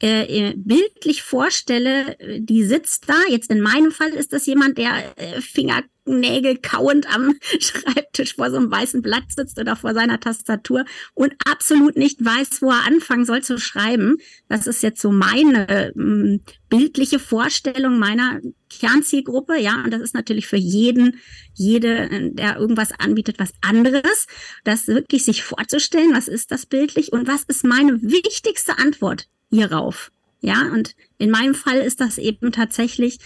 äh, 0.00 0.54
bildlich 0.56 1.22
vorstelle, 1.22 2.16
die 2.38 2.62
sitzt 2.64 3.08
da. 3.08 3.16
Jetzt 3.28 3.50
in 3.50 3.60
meinem 3.60 3.90
Fall 3.90 4.10
ist 4.10 4.32
das 4.32 4.46
jemand, 4.46 4.78
der 4.78 5.12
äh, 5.16 5.40
Fingernägel 5.40 6.58
kauend 6.58 7.12
am 7.12 7.34
Schreibtisch 7.60 8.36
vor 8.36 8.50
so 8.50 8.58
einem 8.58 8.70
weißen 8.70 9.02
Blatt 9.02 9.24
sitzt 9.34 9.58
oder 9.58 9.74
vor 9.74 9.94
seiner 9.94 10.20
Tastatur 10.20 10.84
und 11.14 11.34
absolut 11.50 11.96
nicht 11.96 12.24
weiß, 12.24 12.62
wo 12.62 12.70
er 12.70 12.86
anfangen 12.86 13.24
soll 13.24 13.42
zu 13.42 13.58
schreiben. 13.58 14.18
Das 14.48 14.66
ist 14.68 14.82
jetzt 14.84 15.02
so 15.02 15.10
meine 15.10 15.68
äh, 15.68 16.38
bildliche 16.68 17.18
Vorstellung 17.18 17.98
meiner 17.98 18.40
Kernzielgruppe. 18.70 19.58
Ja, 19.58 19.82
und 19.82 19.90
das 19.90 20.02
ist 20.02 20.14
natürlich 20.14 20.46
für 20.46 20.56
jeden, 20.56 21.18
jede, 21.54 22.30
der 22.34 22.56
irgendwas 22.56 22.92
anbietet, 22.92 23.40
was 23.40 23.52
anderes. 23.62 24.28
Das 24.62 24.86
wirklich 24.86 25.24
sich 25.24 25.42
vorzustellen, 25.42 26.14
was 26.14 26.28
ist 26.28 26.52
das 26.52 26.66
bildlich 26.66 27.12
und 27.12 27.26
was 27.26 27.42
ist 27.44 27.64
meine 27.64 28.00
wichtigste 28.00 28.78
Antwort 28.78 29.26
hierauf. 29.50 30.10
Ja, 30.40 30.70
und 30.72 30.94
in 31.18 31.30
meinem 31.30 31.54
Fall 31.54 31.78
ist 31.78 32.00
das 32.00 32.18
eben 32.18 32.52
tatsächlich 32.52 33.18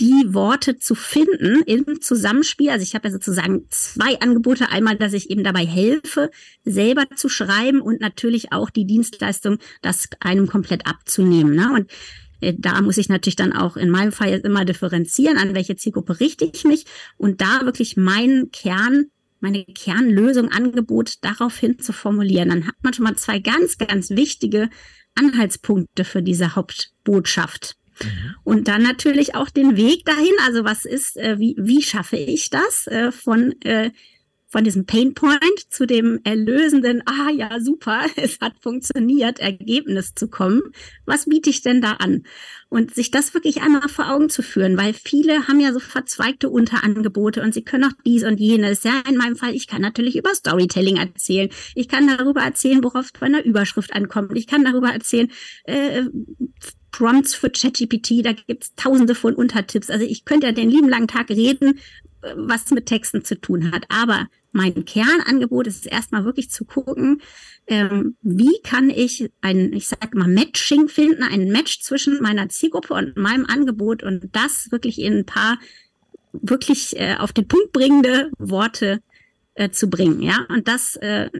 die 0.00 0.34
Worte 0.34 0.76
zu 0.76 0.94
finden 0.94 1.62
im 1.62 2.00
Zusammenspiel. 2.00 2.70
Also 2.70 2.82
ich 2.82 2.94
habe 2.94 3.08
ja 3.08 3.12
sozusagen 3.12 3.64
zwei 3.70 4.20
Angebote. 4.20 4.68
Einmal, 4.68 4.96
dass 4.96 5.14
ich 5.14 5.30
eben 5.30 5.42
dabei 5.42 5.64
helfe, 5.64 6.30
selber 6.64 7.04
zu 7.14 7.28
schreiben 7.28 7.80
und 7.80 8.00
natürlich 8.00 8.52
auch 8.52 8.68
die 8.68 8.84
Dienstleistung, 8.84 9.58
das 9.80 10.08
einem 10.20 10.48
komplett 10.48 10.86
abzunehmen. 10.86 11.54
Ne? 11.54 11.72
Und 11.72 11.90
äh, 12.40 12.54
da 12.58 12.82
muss 12.82 12.98
ich 12.98 13.08
natürlich 13.08 13.36
dann 13.36 13.54
auch 13.54 13.76
in 13.76 13.90
meinem 13.90 14.12
Fall 14.12 14.40
immer 14.44 14.64
differenzieren, 14.64 15.38
an 15.38 15.54
welche 15.54 15.76
Zielgruppe 15.76 16.20
richte 16.20 16.44
ich 16.44 16.64
mich 16.64 16.84
und 17.16 17.40
da 17.40 17.64
wirklich 17.64 17.96
meinen 17.96 18.50
Kern, 18.50 19.06
meine 19.40 19.64
Kernlösung, 19.64 20.50
Angebot 20.50 21.14
daraufhin 21.22 21.78
zu 21.78 21.94
formulieren. 21.94 22.50
Dann 22.50 22.66
hat 22.66 22.76
man 22.82 22.92
schon 22.92 23.04
mal 23.04 23.16
zwei 23.16 23.38
ganz, 23.38 23.78
ganz 23.78 24.10
wichtige 24.10 24.68
Anhaltspunkte 25.16 26.04
für 26.04 26.22
diese 26.22 26.54
Hauptbotschaft. 26.56 27.76
Mhm. 28.02 28.34
Und 28.44 28.68
dann 28.68 28.82
natürlich 28.82 29.34
auch 29.34 29.50
den 29.50 29.76
Weg 29.76 30.04
dahin. 30.04 30.34
Also 30.44 30.64
was 30.64 30.84
ist, 30.84 31.16
äh, 31.16 31.38
wie, 31.38 31.56
wie 31.58 31.82
schaffe 31.82 32.16
ich 32.16 32.50
das 32.50 32.86
äh, 32.86 33.10
von 33.10 33.54
äh, 33.62 33.90
von 34.48 34.64
diesem 34.64 34.86
Painpoint 34.86 35.40
zu 35.70 35.86
dem 35.86 36.20
erlösenden, 36.24 37.02
ah 37.06 37.30
ja, 37.30 37.60
super, 37.60 38.06
es 38.16 38.38
hat 38.40 38.54
funktioniert, 38.60 39.40
Ergebnis 39.40 40.14
zu 40.14 40.28
kommen. 40.28 40.62
Was 41.04 41.26
biete 41.26 41.50
ich 41.50 41.62
denn 41.62 41.80
da 41.80 41.92
an? 41.92 42.22
Und 42.68 42.94
sich 42.94 43.10
das 43.10 43.34
wirklich 43.34 43.62
einmal 43.62 43.88
vor 43.88 44.10
Augen 44.10 44.28
zu 44.28 44.42
führen, 44.42 44.76
weil 44.76 44.92
viele 44.92 45.46
haben 45.46 45.60
ja 45.60 45.72
so 45.72 45.78
verzweigte 45.78 46.48
Unterangebote 46.50 47.42
und 47.42 47.54
sie 47.54 47.62
können 47.62 47.84
auch 47.84 47.96
dies 48.04 48.24
und 48.24 48.38
jenes. 48.38 48.82
Ja, 48.82 49.02
in 49.08 49.16
meinem 49.16 49.36
Fall, 49.36 49.54
ich 49.54 49.66
kann 49.66 49.82
natürlich 49.82 50.16
über 50.16 50.34
Storytelling 50.34 50.96
erzählen. 50.96 51.48
Ich 51.74 51.88
kann 51.88 52.06
darüber 52.06 52.42
erzählen, 52.42 52.82
worauf 52.82 53.06
es 53.06 53.12
bei 53.12 53.26
einer 53.26 53.44
Überschrift 53.44 53.92
ankommt. 53.92 54.36
Ich 54.36 54.46
kann 54.46 54.64
darüber 54.64 54.88
erzählen, 54.88 55.30
äh, 55.64 56.02
Prompts 56.96 57.34
für 57.34 57.50
ChatGPT, 57.50 58.24
da 58.24 58.32
gibt's 58.32 58.74
tausende 58.74 59.14
von 59.14 59.34
Untertipps. 59.34 59.90
Also 59.90 60.06
ich 60.06 60.24
könnte 60.24 60.46
ja 60.46 60.52
den 60.52 60.70
lieben 60.70 60.88
langen 60.88 61.08
Tag 61.08 61.28
reden, 61.28 61.78
was 62.34 62.70
mit 62.70 62.86
Texten 62.86 63.24
zu 63.24 63.40
tun 63.40 63.72
hat. 63.72 63.84
Aber 63.88 64.26
mein 64.52 64.84
Kernangebot 64.84 65.66
ist 65.66 65.86
erstmal 65.86 66.24
wirklich 66.24 66.50
zu 66.50 66.64
gucken, 66.64 67.20
ähm, 67.66 68.16
wie 68.22 68.58
kann 68.62 68.90
ich 68.90 69.30
ein, 69.40 69.72
ich 69.72 69.88
sag 69.88 70.14
mal, 70.14 70.28
Matching 70.28 70.88
finden, 70.88 71.22
ein 71.22 71.50
Match 71.50 71.80
zwischen 71.80 72.22
meiner 72.22 72.48
Zielgruppe 72.48 72.94
und 72.94 73.16
meinem 73.16 73.44
Angebot 73.44 74.02
und 74.02 74.28
das 74.32 74.70
wirklich 74.70 75.00
in 75.00 75.18
ein 75.18 75.26
paar 75.26 75.58
wirklich 76.32 76.98
äh, 76.98 77.16
auf 77.18 77.32
den 77.32 77.48
Punkt 77.48 77.72
bringende 77.72 78.30
Worte 78.38 79.00
äh, 79.56 79.70
zu 79.70 79.88
bringen, 79.88 80.22
ja. 80.22 80.46
Und 80.48 80.68
das, 80.68 80.96
äh, 80.96 81.30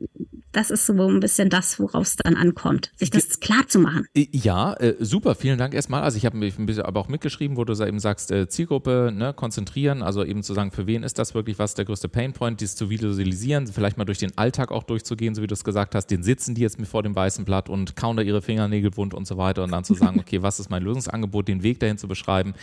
das 0.52 0.70
ist 0.70 0.86
so 0.86 0.94
ein 0.94 1.20
bisschen 1.20 1.50
das, 1.50 1.78
worauf 1.78 2.06
es 2.06 2.16
dann 2.16 2.34
ankommt, 2.34 2.90
sich 2.96 3.10
das 3.10 3.40
klar 3.40 3.68
zu 3.68 3.78
machen. 3.78 4.06
Ja, 4.14 4.72
äh, 4.74 4.94
super, 5.00 5.34
vielen 5.34 5.58
Dank 5.58 5.74
erstmal. 5.74 6.02
Also 6.02 6.16
ich 6.16 6.24
habe 6.24 6.38
ein 6.38 6.66
bisschen 6.66 6.84
aber 6.84 6.98
auch 6.98 7.08
mitgeschrieben, 7.08 7.58
wo 7.58 7.64
du 7.64 7.74
eben 7.84 7.98
sagst, 7.98 8.30
äh, 8.30 8.48
Zielgruppe, 8.48 9.12
ne, 9.14 9.34
konzentrieren, 9.34 10.02
also 10.02 10.24
eben 10.24 10.42
zu 10.42 10.54
sagen, 10.54 10.70
für 10.70 10.86
wen 10.86 11.02
ist 11.02 11.18
das 11.18 11.34
wirklich, 11.34 11.58
was 11.58 11.74
der 11.74 11.84
größte 11.84 12.08
Painpoint, 12.08 12.62
dies 12.62 12.74
zu 12.74 12.88
visualisieren, 12.88 13.66
vielleicht 13.66 13.98
mal 13.98 14.06
durch 14.06 14.18
den 14.18 14.36
Alltag 14.38 14.72
auch 14.72 14.84
durchzugehen, 14.84 15.34
so 15.34 15.42
wie 15.42 15.46
du 15.46 15.54
es 15.54 15.62
gesagt 15.62 15.94
hast, 15.94 16.06
den 16.06 16.22
sitzen 16.22 16.54
die 16.54 16.62
jetzt 16.62 16.78
mit 16.78 16.88
vor 16.88 17.02
dem 17.02 17.14
weißen 17.14 17.44
Blatt 17.44 17.68
und 17.68 17.94
kauen 17.94 18.16
da 18.16 18.22
ihre 18.22 18.40
Fingernägel 18.40 18.96
wund 18.96 19.12
und 19.12 19.26
so 19.26 19.36
weiter 19.36 19.62
und 19.62 19.72
dann 19.72 19.84
zu 19.84 19.92
sagen, 19.92 20.18
okay, 20.20 20.40
was 20.40 20.58
ist 20.58 20.70
mein 20.70 20.82
Lösungsangebot, 20.82 21.48
den 21.48 21.62
Weg 21.62 21.80
dahin 21.80 21.98
zu 21.98 22.08
beschreiben 22.08 22.54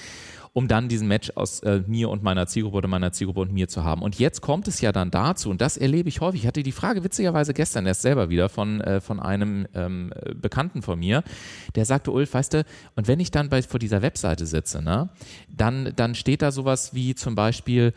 um 0.53 0.67
dann 0.67 0.87
diesen 0.87 1.07
Match 1.07 1.31
aus 1.35 1.61
äh, 1.61 1.81
mir 1.87 2.09
und 2.09 2.21
meiner 2.21 2.45
Zielgruppe 2.45 2.77
oder 2.77 2.87
meiner 2.87 3.11
Zielgruppe 3.11 3.41
und 3.41 3.51
mir 3.51 3.67
zu 3.67 3.83
haben. 3.83 4.03
Und 4.03 4.19
jetzt 4.19 4.41
kommt 4.41 4.67
es 4.67 4.81
ja 4.81 4.91
dann 4.91 5.09
dazu, 5.09 5.49
und 5.49 5.61
das 5.61 5.77
erlebe 5.77 6.07
ich 6.09 6.21
häufig. 6.21 6.41
Ich 6.41 6.47
hatte 6.47 6.61
die 6.61 6.71
Frage 6.71 7.03
witzigerweise 7.03 7.53
gestern 7.53 7.87
erst 7.87 8.03
selber 8.03 8.29
wieder 8.29 8.49
von, 8.49 8.79
äh, 8.81 9.01
von 9.01 9.19
einem 9.19 9.67
ähm, 9.73 10.13
Bekannten 10.35 10.83
von 10.83 10.99
mir, 10.99 11.23
der 11.75 11.85
sagte, 11.85 12.11
Ulf, 12.11 12.33
weißt 12.33 12.53
du, 12.53 12.65
und 12.95 13.07
wenn 13.07 13.19
ich 13.19 13.31
dann 13.31 13.49
bei, 13.49 13.63
vor 13.63 13.79
dieser 13.79 14.03
Webseite 14.03 14.45
sitze, 14.45 14.83
ne, 14.83 15.09
dann, 15.49 15.91
dann 15.95 16.13
steht 16.13 16.43
da 16.43 16.51
sowas 16.51 16.93
wie 16.93 17.15
zum 17.15 17.33
Beispiel, 17.33 17.93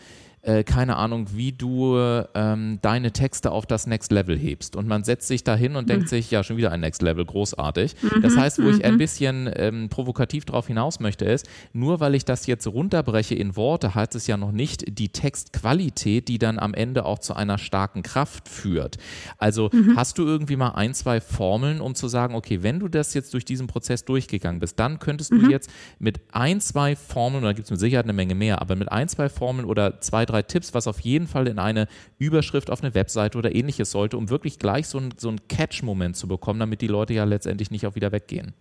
äh, 0.47 0.63
keine 0.63 0.97
Ahnung, 0.97 1.27
wie 1.35 1.53
du 1.53 1.99
ähm, 2.35 2.79
deine 2.81 3.13
Texte 3.13 3.51
auf 3.51 3.67
das 3.67 3.87
Next 3.87 4.13
Level 4.13 4.39
hebst. 4.39 4.77
Und 4.77 4.87
man 4.87 5.03
setzt 5.03 5.27
sich 5.27 5.43
da 5.43 5.57
hin 5.57 5.75
und 5.75 5.85
mhm. 5.85 5.89
denkt 5.89 6.09
sich, 6.09 6.31
ja, 6.31 6.45
schon 6.45 6.57
wieder 6.57 6.71
ein 6.71 6.81
Next 6.81 7.03
Level, 7.03 7.25
großartig. 7.25 7.97
Mhm, 8.01 8.23
das 8.23 8.37
heißt, 8.37 8.63
wo 8.63 8.69
ich 8.69 8.85
ein 8.85 8.95
mhm. 8.95 8.99
bisschen 8.99 9.51
ähm, 9.55 9.89
provokativ 9.89 10.45
darauf 10.45 10.69
hinaus 10.69 11.01
möchte, 11.01 11.25
ist, 11.25 11.49
nur 11.73 11.99
weil 11.99 12.15
ich 12.15 12.25
das 12.25 12.47
jetzt 12.47 12.67
runterbreche 12.67 13.35
in 13.35 13.57
Worte, 13.57 13.95
heißt 13.97 14.15
es 14.15 14.29
ja 14.29 14.37
noch 14.37 14.53
nicht 14.53 14.99
die 14.99 15.09
Textqualität, 15.09 16.29
die 16.29 16.39
dann 16.39 16.61
am 16.61 16.75
Ende 16.75 17.05
auch 17.05 17.19
zu 17.19 17.35
einer 17.35 17.59
starken 17.59 18.03
Kraft 18.03 18.49
führt. 18.49 18.99
Also 19.39 19.69
mhm. 19.73 19.97
hast 19.97 20.19
du 20.19 20.25
irgendwie 20.25 20.57
mal 20.57 20.71
ein, 20.71 20.95
zwei 20.95 21.21
Formeln, 21.21 21.81
um 21.81 21.97
zu 21.97 22.07
sagen, 22.07 22.37
okay, 22.37 22.63
wenn 22.63 22.79
du 22.79 22.87
das 22.87 23.15
jetzt 23.15 23.35
durch 23.35 23.45
diesen 23.45 23.67
Prozess 23.67 24.05
durchgegangen 24.05 24.61
bist, 24.61 24.79
dann 24.79 25.01
könntest 25.01 25.33
du 25.33 25.37
mhm. 25.37 25.51
jetzt 25.51 25.71
mit 25.99 26.21
ein, 26.33 26.61
zwei 26.61 26.95
Formeln, 26.95 27.43
oder 27.43 27.55
gibt 27.55 27.67
es 27.67 27.71
mit 27.73 27.81
Sicherheit 27.81 28.07
eine 28.07 28.13
Menge 28.13 28.37
mehr, 28.37 28.61
aber 28.61 28.77
mit 28.77 28.93
ein, 28.93 29.09
zwei 29.09 29.29
Formeln 29.29 29.67
oder 29.67 30.01
zwei, 30.01 30.25
drei 30.25 30.36
drei 30.37 30.43
Tipps, 30.43 30.75
was 30.75 30.87
auf 30.87 31.01
jeden 31.01 31.27
Fall 31.27 31.49
in 31.49 31.59
eine 31.59 31.89
Überschrift 32.19 32.71
auf 32.71 32.83
eine 32.83 32.95
Webseite 32.95 33.39
oder 33.39 33.55
ähnliches 33.55 33.91
sollte, 33.91 34.17
um 34.17 34.29
wirklich 34.29 34.59
gleich 34.59 34.87
so 34.87 34.99
ein, 34.99 35.15
so 35.17 35.31
ein 35.31 35.49
Catch-Moment 35.49 36.17
zu 36.17 36.29
bekommen, 36.29 36.61
damit 36.61 36.81
die 36.83 36.87
Leute 36.89 37.15
ja 37.15 37.25
letztendlich 37.25 37.71
nicht 37.71 37.87
auch 37.87 37.95
wieder 37.95 38.13
weggehen. 38.13 38.53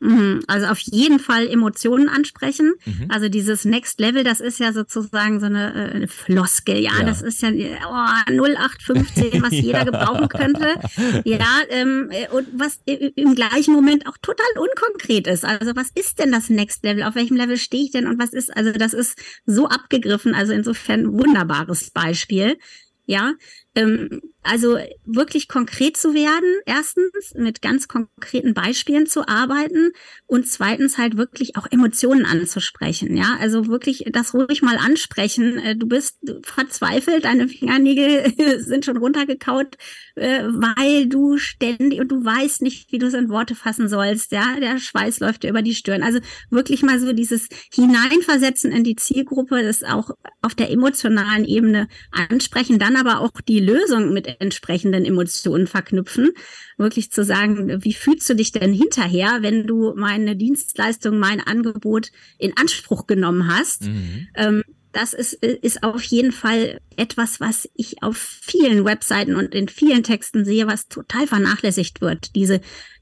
Mhm. 0.00 0.42
Also 0.46 0.66
auf 0.66 0.78
jeden 0.80 1.18
Fall 1.18 1.46
Emotionen 1.46 2.08
ansprechen. 2.08 2.72
Mhm. 2.86 3.06
Also 3.10 3.28
dieses 3.28 3.66
Next 3.66 4.00
Level, 4.00 4.24
das 4.24 4.40
ist 4.40 4.58
ja 4.58 4.72
sozusagen 4.72 5.40
so 5.40 5.46
eine, 5.46 5.74
äh, 5.74 5.94
eine 5.94 6.08
Floskel. 6.08 6.78
Ja, 6.78 6.92
ja, 6.98 7.04
das 7.04 7.20
ist 7.20 7.42
ja 7.42 7.50
oh, 7.50 8.32
0815, 8.32 9.42
was 9.42 9.50
jeder 9.52 9.84
gebrauchen 9.84 10.28
könnte. 10.28 10.76
Ja, 11.24 11.44
ähm, 11.68 12.08
äh, 12.10 12.28
und 12.34 12.48
was 12.54 12.80
im 12.86 13.34
gleichen 13.34 13.74
Moment 13.74 14.06
auch 14.06 14.16
total 14.22 14.46
unkonkret 14.56 15.26
ist. 15.26 15.44
Also 15.44 15.76
was 15.76 15.90
ist 15.94 16.18
denn 16.18 16.32
das 16.32 16.48
Next 16.48 16.82
Level? 16.82 17.02
Auf 17.02 17.14
welchem 17.14 17.36
Level 17.36 17.58
stehe 17.58 17.84
ich 17.84 17.90
denn? 17.90 18.06
Und 18.06 18.18
was 18.18 18.32
ist, 18.32 18.56
also 18.56 18.72
das 18.72 18.94
ist 18.94 19.18
so 19.44 19.68
abgegriffen. 19.68 20.34
Also 20.34 20.54
insofern 20.54 21.12
wunderbares 21.12 21.90
Beispiel. 21.90 22.56
Ja, 23.04 23.34
ähm, 23.74 24.20
also 24.42 24.78
wirklich 25.04 25.48
konkret 25.48 25.96
zu 25.98 26.14
werden, 26.14 26.48
erstens 26.64 27.34
mit 27.34 27.60
ganz 27.60 27.88
konkreten 27.88 28.54
Beispielen 28.54 29.06
zu 29.06 29.28
arbeiten 29.28 29.92
und 30.26 30.46
zweitens 30.46 30.96
halt 30.96 31.18
wirklich 31.18 31.56
auch 31.56 31.66
Emotionen 31.70 32.24
anzusprechen. 32.24 33.16
Ja, 33.16 33.36
also 33.38 33.66
wirklich 33.66 34.04
das 34.12 34.32
ruhig 34.32 34.62
mal 34.62 34.78
ansprechen. 34.78 35.58
Äh, 35.58 35.76
du 35.76 35.86
bist 35.86 36.18
verzweifelt, 36.42 37.24
deine 37.24 37.48
Fingernägel 37.48 38.32
sind 38.60 38.86
schon 38.86 38.96
runtergekaut, 38.96 39.76
äh, 40.14 40.44
weil 40.44 41.06
du 41.06 41.36
ständig 41.36 42.00
und 42.00 42.08
du 42.08 42.24
weißt 42.24 42.62
nicht, 42.62 42.90
wie 42.92 42.98
du 42.98 43.08
es 43.08 43.14
in 43.14 43.28
Worte 43.28 43.54
fassen 43.54 43.88
sollst. 43.88 44.32
Ja, 44.32 44.58
der 44.58 44.78
Schweiß 44.78 45.20
läuft 45.20 45.42
dir 45.42 45.50
über 45.50 45.62
die 45.62 45.74
Stirn. 45.74 46.02
Also 46.02 46.20
wirklich 46.48 46.82
mal 46.82 46.98
so 46.98 47.12
dieses 47.12 47.48
Hineinversetzen 47.74 48.72
in 48.72 48.84
die 48.84 48.96
Zielgruppe, 48.96 49.62
das 49.62 49.82
auch 49.82 50.12
auf 50.40 50.54
der 50.54 50.70
emotionalen 50.70 51.44
Ebene 51.44 51.88
ansprechen, 52.10 52.78
dann 52.78 52.96
aber 52.96 53.20
auch 53.20 53.32
die 53.46 53.60
Lösung 53.60 54.14
mit 54.14 54.29
entsprechenden 54.38 55.04
Emotionen 55.04 55.66
verknüpfen. 55.66 56.30
Wirklich 56.76 57.10
zu 57.10 57.24
sagen, 57.24 57.82
wie 57.82 57.94
fühlst 57.94 58.28
du 58.30 58.34
dich 58.34 58.52
denn 58.52 58.72
hinterher, 58.72 59.38
wenn 59.40 59.66
du 59.66 59.94
meine 59.96 60.36
Dienstleistung, 60.36 61.18
mein 61.18 61.40
Angebot 61.40 62.10
in 62.38 62.56
Anspruch 62.56 63.06
genommen 63.06 63.52
hast? 63.52 63.84
Mhm. 63.84 64.28
Ähm, 64.34 64.62
das 64.92 65.12
ist, 65.14 65.34
ist 65.34 65.82
auf 65.82 66.02
jeden 66.02 66.32
Fall 66.32 66.80
etwas, 66.96 67.40
was 67.40 67.68
ich 67.74 68.02
auf 68.02 68.16
vielen 68.16 68.84
Webseiten 68.84 69.36
und 69.36 69.54
in 69.54 69.68
vielen 69.68 70.02
Texten 70.02 70.44
sehe, 70.44 70.66
was 70.66 70.88
total 70.88 71.26
vernachlässigt 71.26 72.00
wird. 72.00 72.34
Diese 72.34 72.60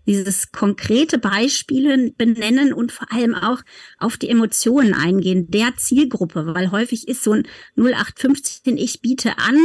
dieses 0.08 0.50
konkrete 0.52 1.18
Beispiele 1.18 2.12
benennen 2.16 2.72
und 2.72 2.90
vor 2.90 3.12
allem 3.12 3.34
auch 3.34 3.60
auf 3.98 4.16
die 4.16 4.30
Emotionen 4.30 4.94
eingehen 4.94 5.50
der 5.50 5.76
Zielgruppe, 5.76 6.54
weil 6.54 6.72
häufig 6.72 7.06
ist 7.06 7.22
so 7.22 7.32
ein 7.32 7.46
0815 7.76 8.78
ich 8.78 9.02
biete 9.02 9.36
an 9.38 9.56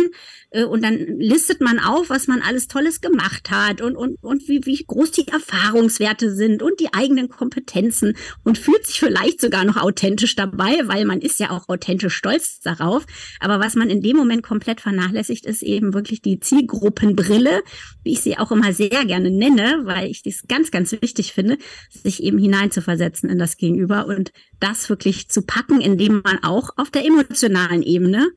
äh, 0.49 0.65
und 0.65 0.83
dann 0.83 0.97
listet 0.97 1.61
man 1.61 1.79
auf, 1.79 2.09
was 2.09 2.27
man 2.27 2.41
alles 2.41 2.67
Tolles 2.67 2.99
gemacht 2.99 3.51
hat 3.51 3.81
und, 3.81 3.95
und, 3.95 4.21
und 4.21 4.47
wie, 4.47 4.65
wie 4.65 4.83
groß 4.85 5.11
die 5.11 5.27
Erfahrungswerte 5.27 6.33
sind 6.35 6.61
und 6.61 6.79
die 6.79 6.93
eigenen 6.93 7.29
Kompetenzen 7.29 8.15
und 8.43 8.57
fühlt 8.57 8.85
sich 8.85 8.99
vielleicht 8.99 9.39
sogar 9.39 9.63
noch 9.63 9.77
authentisch 9.77 10.35
dabei, 10.35 10.81
weil 10.85 11.05
man 11.05 11.21
ist 11.21 11.39
ja 11.39 11.51
auch 11.51 11.69
authentisch 11.69 12.15
stolz 12.15 12.59
darauf. 12.59 13.05
Aber 13.39 13.59
was 13.59 13.75
man 13.75 13.89
in 13.89 14.01
dem 14.01 14.17
Moment 14.17 14.43
komplett 14.43 14.81
vernachlässigt, 14.81 15.45
ist 15.45 15.63
eben 15.63 15.93
wirklich 15.93 16.21
die 16.21 16.39
Zielgruppenbrille, 16.39 17.61
wie 18.03 18.13
ich 18.13 18.21
sie 18.21 18.37
auch 18.37 18.51
immer 18.51 18.73
sehr 18.73 19.05
gerne 19.05 19.31
nenne, 19.31 19.81
weil 19.83 20.09
ich 20.09 20.21
dies 20.33 20.47
ganz, 20.47 20.71
ganz 20.71 20.91
wichtig 20.91 21.33
finde, 21.33 21.57
sich 21.89 22.23
eben 22.23 22.37
hineinzuversetzen 22.37 23.29
in 23.29 23.39
das 23.39 23.57
Gegenüber 23.57 24.07
und 24.07 24.31
das 24.59 24.89
wirklich 24.89 25.29
zu 25.29 25.43
packen, 25.43 25.81
indem 25.81 26.21
man 26.23 26.43
auch 26.43 26.71
auf 26.77 26.89
der 26.89 27.05
emotionalen 27.05 27.83
Ebene 27.83 28.29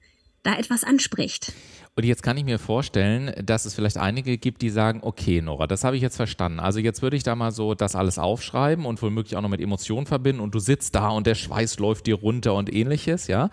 da 0.42 0.58
etwas 0.58 0.84
anspricht. 0.84 1.52
Und 1.98 2.04
jetzt 2.04 2.22
kann 2.22 2.36
ich 2.36 2.44
mir 2.44 2.58
vorstellen, 2.58 3.32
dass 3.42 3.64
es 3.64 3.72
vielleicht 3.72 3.96
einige 3.96 4.36
gibt, 4.36 4.60
die 4.60 4.68
sagen, 4.68 5.00
okay, 5.02 5.40
Nora, 5.40 5.66
das 5.66 5.82
habe 5.82 5.96
ich 5.96 6.02
jetzt 6.02 6.16
verstanden. 6.16 6.60
Also 6.60 6.78
jetzt 6.78 7.00
würde 7.00 7.16
ich 7.16 7.22
da 7.22 7.34
mal 7.34 7.52
so 7.52 7.74
das 7.74 7.96
alles 7.96 8.18
aufschreiben 8.18 8.84
und 8.84 9.00
womöglich 9.00 9.34
auch 9.34 9.40
noch 9.40 9.48
mit 9.48 9.62
Emotionen 9.62 10.04
verbinden 10.04 10.42
und 10.42 10.54
du 10.54 10.58
sitzt 10.58 10.94
da 10.94 11.08
und 11.08 11.26
der 11.26 11.34
Schweiß 11.34 11.78
läuft 11.78 12.06
dir 12.06 12.16
runter 12.16 12.52
und 12.52 12.70
ähnliches, 12.70 13.28
ja. 13.28 13.48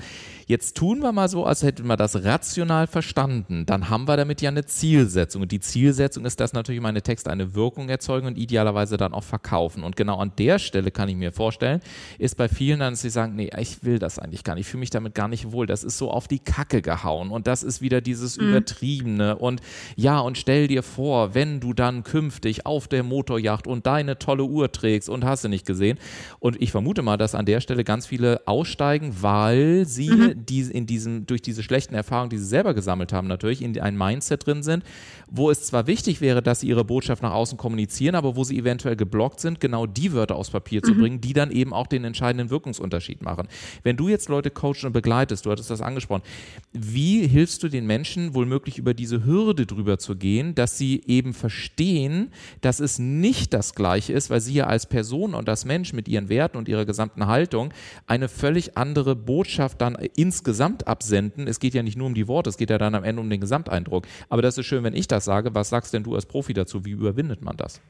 Jetzt 0.45 0.75
tun 0.75 0.99
wir 0.99 1.13
mal 1.13 1.29
so, 1.29 1.45
als 1.45 1.63
hätten 1.63 1.87
wir 1.87 1.95
das 1.95 2.23
rational 2.25 2.87
verstanden. 2.87 3.65
Dann 3.65 3.89
haben 3.89 4.09
wir 4.09 4.17
damit 4.17 4.41
ja 4.41 4.49
eine 4.49 4.65
Zielsetzung. 4.65 5.43
Und 5.43 5.53
die 5.53 5.61
Zielsetzung 5.61 6.25
ist, 6.25 6.39
dass 6.41 6.51
natürlich 6.51 6.81
meine 6.81 7.01
Texte 7.01 7.31
eine 7.31 7.55
Wirkung 7.55 7.87
erzeugen 7.87 8.27
und 8.27 8.37
idealerweise 8.37 8.97
dann 8.97 9.13
auch 9.13 9.23
verkaufen. 9.23 9.83
Und 9.83 9.95
genau 9.95 10.17
an 10.17 10.33
der 10.37 10.59
Stelle 10.59 10.91
kann 10.91 11.07
ich 11.07 11.15
mir 11.15 11.31
vorstellen, 11.31 11.79
ist 12.19 12.35
bei 12.35 12.49
vielen 12.49 12.81
dann, 12.81 12.93
dass 12.93 13.01
sie 13.01 13.09
sagen, 13.09 13.35
nee, 13.35 13.51
ich 13.57 13.83
will 13.85 13.99
das 13.99 14.19
eigentlich 14.19 14.43
gar 14.43 14.55
nicht, 14.55 14.65
ich 14.65 14.71
fühle 14.71 14.81
mich 14.81 14.89
damit 14.89 15.15
gar 15.15 15.29
nicht 15.29 15.51
wohl. 15.51 15.65
Das 15.65 15.83
ist 15.83 15.97
so 15.97 16.11
auf 16.11 16.27
die 16.27 16.39
Kacke 16.39 16.81
gehauen. 16.81 17.31
Und 17.31 17.47
das 17.47 17.63
ist 17.63 17.81
wieder 17.81 18.01
dieses 18.33 18.43
mhm. 18.43 18.49
Übertriebene. 18.49 19.35
Und 19.37 19.61
ja, 19.95 20.19
und 20.19 20.37
stell 20.37 20.67
dir 20.67 20.83
vor, 20.83 21.33
wenn 21.33 21.59
du 21.59 21.73
dann 21.73 22.03
künftig 22.03 22.65
auf 22.65 22.87
der 22.87 23.03
Motorjacht 23.03 23.67
und 23.67 23.85
deine 23.85 24.19
tolle 24.19 24.43
Uhr 24.43 24.71
trägst 24.71 25.09
und 25.09 25.25
hast 25.25 25.43
du 25.43 25.49
nicht 25.49 25.65
gesehen. 25.65 25.97
Und 26.39 26.61
ich 26.61 26.71
vermute 26.71 27.01
mal, 27.01 27.17
dass 27.17 27.35
an 27.35 27.45
der 27.45 27.61
Stelle 27.61 27.83
ganz 27.83 28.05
viele 28.05 28.41
aussteigen, 28.45 29.15
weil 29.21 29.85
sie 29.85 30.09
mhm. 30.09 30.45
die 30.45 30.61
in 30.61 30.85
diesem, 30.85 31.25
durch 31.25 31.41
diese 31.41 31.63
schlechten 31.63 31.95
Erfahrungen, 31.95 32.29
die 32.29 32.37
sie 32.37 32.45
selber 32.45 32.73
gesammelt 32.73 33.13
haben, 33.13 33.27
natürlich 33.27 33.61
in 33.61 33.79
ein 33.79 33.97
Mindset 33.97 34.45
drin 34.45 34.63
sind, 34.63 34.83
wo 35.29 35.49
es 35.49 35.65
zwar 35.65 35.87
wichtig 35.87 36.21
wäre, 36.21 36.41
dass 36.41 36.61
sie 36.61 36.67
ihre 36.67 36.85
Botschaft 36.85 37.23
nach 37.23 37.33
außen 37.33 37.57
kommunizieren, 37.57 38.15
aber 38.15 38.35
wo 38.35 38.43
sie 38.43 38.57
eventuell 38.57 38.95
geblockt 38.95 39.39
sind, 39.39 39.59
genau 39.59 39.85
die 39.85 40.13
Wörter 40.13 40.35
aufs 40.35 40.51
Papier 40.51 40.81
mhm. 40.83 40.87
zu 40.87 40.95
bringen, 40.95 41.21
die 41.21 41.33
dann 41.33 41.51
eben 41.51 41.73
auch 41.73 41.87
den 41.87 42.03
entscheidenden 42.03 42.49
Wirkungsunterschied 42.49 43.21
machen. 43.21 43.47
Wenn 43.83 43.97
du 43.97 44.09
jetzt 44.09 44.29
Leute 44.29 44.51
coachst 44.51 44.83
und 44.85 44.93
begleitest, 44.93 45.45
du 45.45 45.51
hattest 45.51 45.69
das 45.69 45.81
angesprochen, 45.81 46.23
wie 46.71 47.27
hilfst 47.27 47.63
du 47.63 47.67
den 47.67 47.85
Menschen, 47.85 48.22
wohl 48.33 48.45
möglich 48.45 48.77
über 48.77 48.93
diese 48.93 49.25
Hürde 49.25 49.65
drüber 49.65 49.97
zu 49.97 50.15
gehen, 50.15 50.55
dass 50.55 50.77
sie 50.77 51.01
eben 51.07 51.33
verstehen, 51.33 52.31
dass 52.61 52.79
es 52.79 52.99
nicht 52.99 53.53
das 53.53 53.75
Gleiche 53.75 54.13
ist, 54.13 54.29
weil 54.29 54.41
sie 54.41 54.53
ja 54.53 54.67
als 54.67 54.87
Person 54.87 55.33
und 55.33 55.49
als 55.49 55.65
Mensch 55.65 55.93
mit 55.93 56.07
ihren 56.07 56.29
Werten 56.29 56.57
und 56.57 56.69
ihrer 56.69 56.85
gesamten 56.85 57.27
Haltung 57.27 57.73
eine 58.07 58.29
völlig 58.29 58.77
andere 58.77 59.15
Botschaft 59.15 59.81
dann 59.81 59.97
insgesamt 60.15 60.87
absenden. 60.87 61.47
Es 61.47 61.59
geht 61.59 61.73
ja 61.73 61.83
nicht 61.83 61.97
nur 61.97 62.07
um 62.07 62.13
die 62.13 62.27
Worte, 62.27 62.49
es 62.49 62.57
geht 62.57 62.69
ja 62.69 62.77
dann 62.77 62.95
am 62.95 63.03
Ende 63.03 63.21
um 63.21 63.29
den 63.29 63.41
Gesamteindruck. 63.41 64.05
Aber 64.29 64.41
das 64.41 64.57
ist 64.57 64.65
schön, 64.65 64.83
wenn 64.83 64.95
ich 64.95 65.07
das 65.07 65.25
sage. 65.25 65.53
Was 65.55 65.69
sagst 65.69 65.93
denn 65.93 66.03
du 66.03 66.15
als 66.15 66.25
Profi 66.25 66.53
dazu? 66.53 66.85
Wie 66.85 66.91
überwindet 66.91 67.41
man 67.41 67.57
das? 67.57 67.81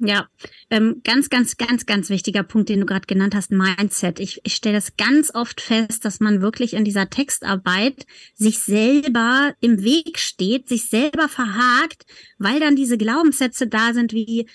Ja, 0.00 0.28
ähm, 0.70 1.00
ganz, 1.02 1.28
ganz, 1.28 1.56
ganz, 1.56 1.84
ganz 1.84 2.08
wichtiger 2.08 2.44
Punkt, 2.44 2.68
den 2.68 2.80
du 2.80 2.86
gerade 2.86 3.06
genannt 3.06 3.34
hast, 3.34 3.50
Mindset. 3.50 4.20
Ich, 4.20 4.40
ich 4.44 4.54
stelle 4.54 4.76
das 4.76 4.96
ganz 4.96 5.34
oft 5.34 5.60
fest, 5.60 6.04
dass 6.04 6.20
man 6.20 6.40
wirklich 6.40 6.74
in 6.74 6.84
dieser 6.84 7.10
Textarbeit 7.10 8.06
sich 8.34 8.60
selber 8.60 9.54
im 9.60 9.82
Weg 9.82 10.20
steht, 10.20 10.68
sich 10.68 10.88
selber 10.88 11.28
verhakt, 11.28 12.06
weil 12.38 12.60
dann 12.60 12.76
diese 12.76 12.96
Glaubenssätze 12.96 13.66
da 13.66 13.92
sind 13.92 14.12
wie, 14.12 14.48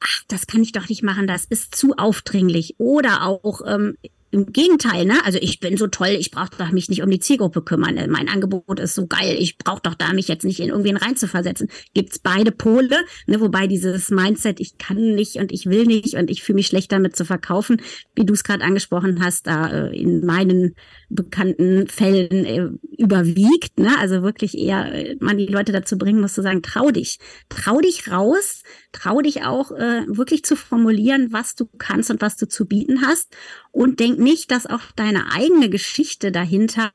ach, 0.00 0.22
das 0.28 0.46
kann 0.46 0.62
ich 0.62 0.72
doch 0.72 0.88
nicht 0.88 1.02
machen, 1.02 1.26
das 1.26 1.44
ist 1.44 1.74
zu 1.74 1.94
aufdringlich. 1.96 2.76
Oder 2.78 3.22
auch, 3.24 3.60
ähm, 3.66 3.98
im 4.30 4.52
Gegenteil, 4.52 5.04
ne? 5.04 5.14
Also 5.24 5.38
ich 5.40 5.60
bin 5.60 5.76
so 5.76 5.86
toll, 5.86 6.16
ich 6.18 6.30
brauche 6.30 6.50
doch 6.58 6.72
mich 6.72 6.88
nicht 6.88 7.02
um 7.02 7.10
die 7.10 7.20
Zielgruppe 7.20 7.62
kümmern. 7.62 7.94
Mein 8.10 8.28
Angebot 8.28 8.80
ist 8.80 8.94
so 8.94 9.06
geil, 9.06 9.36
ich 9.38 9.56
brauche 9.56 9.80
doch 9.82 9.94
da 9.94 10.12
mich 10.12 10.28
jetzt 10.28 10.44
nicht 10.44 10.60
in 10.60 10.68
irgendwen 10.68 10.96
reinzuversetzen. 10.96 11.68
Gibt's 11.94 12.18
beide 12.18 12.52
Pole, 12.52 12.88
ne? 13.26 13.40
Wobei 13.40 13.66
dieses 13.66 14.10
Mindset, 14.10 14.60
ich 14.60 14.78
kann 14.78 15.14
nicht 15.14 15.36
und 15.36 15.52
ich 15.52 15.66
will 15.66 15.86
nicht 15.86 16.14
und 16.14 16.30
ich 16.30 16.42
fühle 16.42 16.56
mich 16.56 16.66
schlecht 16.66 16.92
damit 16.92 17.16
zu 17.16 17.24
verkaufen, 17.24 17.80
wie 18.14 18.24
du 18.24 18.34
es 18.34 18.44
gerade 18.44 18.64
angesprochen 18.64 19.22
hast, 19.22 19.46
da 19.46 19.70
äh, 19.70 19.96
in 19.96 20.24
meinen 20.26 20.74
bekannten 21.08 21.86
Fällen 21.88 22.44
äh, 22.44 22.68
überwiegt. 22.98 23.78
Ne? 23.78 23.96
Also 23.98 24.22
wirklich 24.22 24.58
eher 24.58 24.92
äh, 24.92 25.16
man 25.20 25.38
die 25.38 25.46
Leute 25.46 25.72
dazu 25.72 25.98
bringen 25.98 26.20
muss 26.20 26.34
zu 26.34 26.42
sagen, 26.42 26.62
trau 26.62 26.90
dich, 26.90 27.18
trau 27.48 27.80
dich 27.80 28.10
raus, 28.10 28.62
trau 28.92 29.20
dich 29.20 29.44
auch 29.44 29.70
äh, 29.72 30.04
wirklich 30.08 30.44
zu 30.44 30.56
formulieren, 30.56 31.32
was 31.32 31.54
du 31.54 31.66
kannst 31.78 32.10
und 32.10 32.20
was 32.20 32.36
du 32.36 32.48
zu 32.48 32.66
bieten 32.66 33.02
hast 33.06 33.36
und 33.70 34.00
denk 34.00 34.18
nicht, 34.18 34.50
dass 34.50 34.66
auch 34.66 34.80
deine 34.96 35.32
eigene 35.32 35.70
Geschichte 35.70 36.32
dahinter 36.32 36.92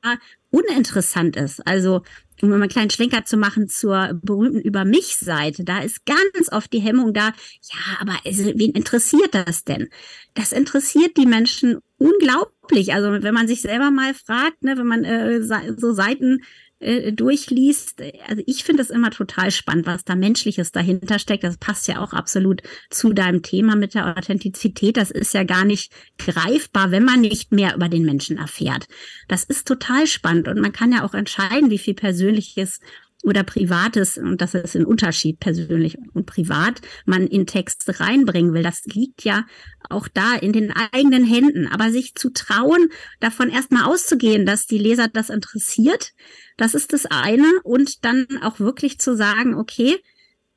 uninteressant 0.50 1.38
ist. 1.38 1.66
Also 1.66 2.02
um 2.42 2.50
mal 2.50 2.56
einen 2.56 2.70
kleinen 2.70 2.90
Schlenker 2.90 3.24
zu 3.24 3.38
machen 3.38 3.70
zur 3.70 4.20
berühmten 4.22 4.60
Über 4.60 4.84
mich-Seite, 4.84 5.64
da 5.64 5.80
ist 5.80 6.06
ganz 6.06 6.52
oft 6.52 6.74
die 6.74 6.80
Hemmung 6.80 7.14
da, 7.14 7.28
ja, 7.28 7.98
aber 8.00 8.14
wen 8.24 8.72
interessiert 8.72 9.34
das 9.34 9.64
denn? 9.64 9.90
Das 10.34 10.52
interessiert 10.52 11.18
die 11.18 11.28
Menschen 11.28 11.80
unglaublich. 12.02 12.94
Also 12.94 13.24
wenn 13.24 13.34
man 13.34 13.48
sich 13.48 13.62
selber 13.62 13.92
mal 13.92 14.14
fragt, 14.14 14.64
ne, 14.64 14.78
wenn 14.78 14.88
man 14.88 15.04
äh, 15.04 15.42
so 15.42 15.94
Seiten 15.94 16.42
äh, 16.82 17.14
durchliest. 17.14 18.02
Also 18.28 18.42
ich 18.48 18.64
finde 18.64 18.82
es 18.82 18.90
immer 18.90 19.12
total 19.12 19.52
spannend, 19.52 19.86
was 19.86 20.04
da 20.04 20.16
Menschliches 20.16 20.72
dahinter 20.72 21.20
steckt. 21.20 21.44
Das 21.44 21.58
passt 21.58 21.88
ja 21.88 22.00
auch 22.00 22.14
absolut 22.14 22.64
zu 22.90 23.14
deinem 23.14 23.44
Thema 23.44 23.76
mit 23.76 23.94
der 23.94 24.18
Authentizität. 24.18 24.98
Das 24.98 25.12
ist 25.12 25.36
ja 25.36 25.44
gar 25.44 25.64
nicht 25.64 25.94
greifbar, 26.18 26.90
wenn 26.90 27.06
man 27.06 27.22
nicht 27.22 27.52
mehr 27.52 27.76
über 27.76 27.88
den 27.88 28.04
Menschen 28.04 28.38
erfährt. 28.38 28.88
Das 29.28 29.44
ist 29.44 29.68
total 29.68 30.08
spannend 30.08 30.48
und 30.48 30.60
man 30.60 30.72
kann 30.72 30.92
ja 30.92 31.06
auch 31.06 31.14
entscheiden, 31.14 31.70
wie 31.70 31.78
viel 31.78 31.94
Persönliches 31.94 32.80
oder 33.24 33.44
Privates, 33.44 34.18
und 34.18 34.42
das 34.42 34.54
ist 34.54 34.76
ein 34.76 34.86
Unterschied 34.86 35.40
persönlich 35.40 35.98
und 36.14 36.26
privat, 36.26 36.82
man 37.06 37.28
in 37.28 37.46
Texte 37.46 38.00
reinbringen 38.00 38.54
will. 38.54 38.64
Das 38.64 38.84
liegt 38.86 39.24
ja 39.24 39.46
auch 39.90 40.08
da 40.08 40.36
in 40.36 40.54
den 40.54 40.72
eigenen 40.72 41.24
Händen. 41.24 41.68
Aber 41.68 41.92
sich 41.92 42.16
zu 42.16 42.32
trauen, 42.32 42.90
davon 43.20 43.50
erstmal 43.50 43.84
auszugehen, 43.84 44.46
dass 44.46 44.66
die 44.66 44.78
Leser 44.78 45.08
das 45.08 45.30
interessiert, 45.30 46.12
das 46.58 46.74
ist 46.74 46.94
das 46.94 47.06
eine. 47.06 47.48
Und 47.64 48.06
dann 48.06 48.26
auch 48.42 48.60
wirklich 48.60 49.00
zu 49.00 49.16
sagen, 49.16 49.56
okay, 49.56 49.98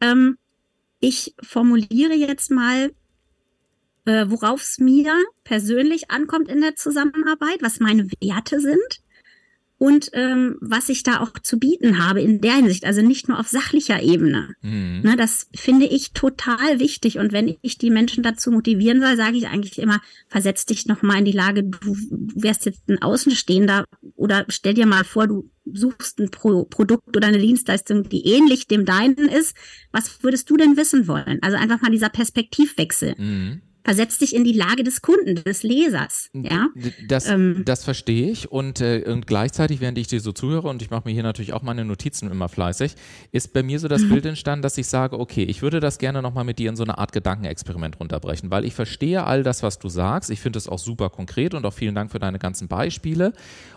ähm, 0.01 0.39
ich 1.01 1.35
formuliere 1.43 2.15
jetzt 2.15 2.51
mal, 2.51 2.93
äh, 4.07 4.27
worauf 4.29 4.63
es 4.63 4.79
mir 4.79 5.15
persönlich 5.45 6.11
ankommt 6.11 6.49
in 6.49 6.61
der 6.61 6.77
Zusammenarbeit, 6.77 7.59
was 7.61 7.81
meine 7.81 8.11
Werte 8.21 8.61
sind 8.61 9.04
und 9.85 10.09
ähm, 10.15 10.57
was 10.63 10.89
ich 10.89 11.03
da 11.03 11.21
auch 11.21 11.39
zu 11.43 11.59
bieten 11.59 12.03
habe 12.03 12.23
in 12.23 12.41
der 12.41 12.55
Hinsicht, 12.55 12.87
also 12.87 13.03
nicht 13.03 13.29
nur 13.29 13.39
auf 13.39 13.49
sachlicher 13.49 14.03
Ebene. 14.03 14.55
Mhm. 14.63 15.03
Ne, 15.03 15.15
das 15.15 15.47
finde 15.55 15.85
ich 15.85 16.13
total 16.13 16.81
wichtig. 16.81 17.19
Und 17.19 17.35
wenn 17.35 17.55
ich 17.61 17.77
die 17.77 17.91
Menschen 17.91 18.23
dazu 18.23 18.51
motivieren 18.51 19.03
soll, 19.03 19.15
sage 19.19 19.37
ich 19.37 19.47
eigentlich 19.47 19.79
immer, 19.79 20.01
versetz 20.27 20.65
dich 20.65 20.87
noch 20.87 21.03
mal 21.03 21.19
in 21.19 21.27
die 21.27 21.33
Lage, 21.33 21.65
du, 21.65 21.95
du 22.11 22.29
wärst 22.35 22.65
jetzt 22.65 22.89
ein 22.89 23.03
Außenstehender 23.03 23.85
oder 24.17 24.47
stell 24.49 24.73
dir 24.73 24.87
mal 24.87 25.05
vor, 25.05 25.27
du 25.27 25.51
suchst 25.71 26.19
ein 26.19 26.31
Pro 26.31 26.65
Produkt 26.65 27.15
oder 27.15 27.29
eine 27.29 27.39
Dienstleistung, 27.39 28.09
die 28.09 28.25
ähnlich 28.25 28.67
dem 28.67 28.87
deinen 28.87 29.29
ist. 29.29 29.55
Was 29.93 30.23
würdest 30.23 30.49
du 30.49 30.57
denn 30.57 30.79
wissen 30.79 31.09
wollen? 31.09 31.41
Also 31.43 31.59
einfach 31.59 31.83
mal 31.83 31.91
dieser 31.91 32.09
Perspektivwechsel. 32.09 33.17
Mhm 33.19 33.61
versetz 33.85 34.19
dich 34.19 34.35
in 34.35 34.45
die 34.45 34.53
Lage 34.53 34.83
des 34.83 35.03
Kunden, 35.03 35.45
des 35.45 35.63
Lesers. 35.63 36.31
Ja? 36.33 36.69
Das, 37.07 37.29
ähm, 37.29 37.63
das 37.65 37.85
verstehe 37.85 38.31
ich 38.31 38.51
und, 38.51 38.81
äh, 38.81 39.05
und 39.07 39.27
gleichzeitig, 39.27 39.81
während 39.81 39.99
ich 39.99 40.07
dir 40.07 40.21
so 40.21 40.33
zuhöre 40.33 40.69
und 40.69 40.81
ich 40.81 40.91
mache 40.91 41.03
mir 41.05 41.13
hier 41.13 41.23
natürlich 41.23 41.53
auch 41.53 41.63
meine 41.63 41.85
Notizen 41.85 42.31
immer 42.31 42.49
fleißig, 42.49 42.95
ist 43.31 43.53
bei 43.53 43.63
mir 43.63 43.79
so 43.79 43.87
das 43.87 44.03
mhm. 44.03 44.09
Bild 44.15 44.27
entstanden, 44.27 44.63
dass 44.63 44.79
ich 44.79 44.87
sage, 44.87 45.21
okay, 45.21 45.45
ich 45.45 45.61
würde 45.61 45.81
das 45.81 45.99
gerne 45.99 46.23
nochmal 46.23 46.45
mit 46.45 46.59
dir 46.59 46.71
in 46.71 46.77
so 46.77 46.83
eine 46.83 46.97
Art 46.99 47.13
Gedankenexperiment 47.13 48.01
runterbrechen, 48.01 48.51
weil 48.51 48.65
ich 48.65 48.75
verstehe 48.75 49.25
all 49.25 49.43
das, 49.43 49.63
was 49.63 49.79
du 49.79 49.89
sagst. 49.89 50.31
Ich 50.31 50.41
finde 50.41 50.59
es 50.59 50.67
auch 50.67 50.79
super 50.79 51.11
konkret 51.11 51.53
und 51.53 51.67
auch 51.67 51.75
vielen 51.75 51.95
Dank 51.95 52.11
für 52.11 52.19
deine 52.19 52.39
ganzen 52.39 52.69
Beispiele. 52.69 53.35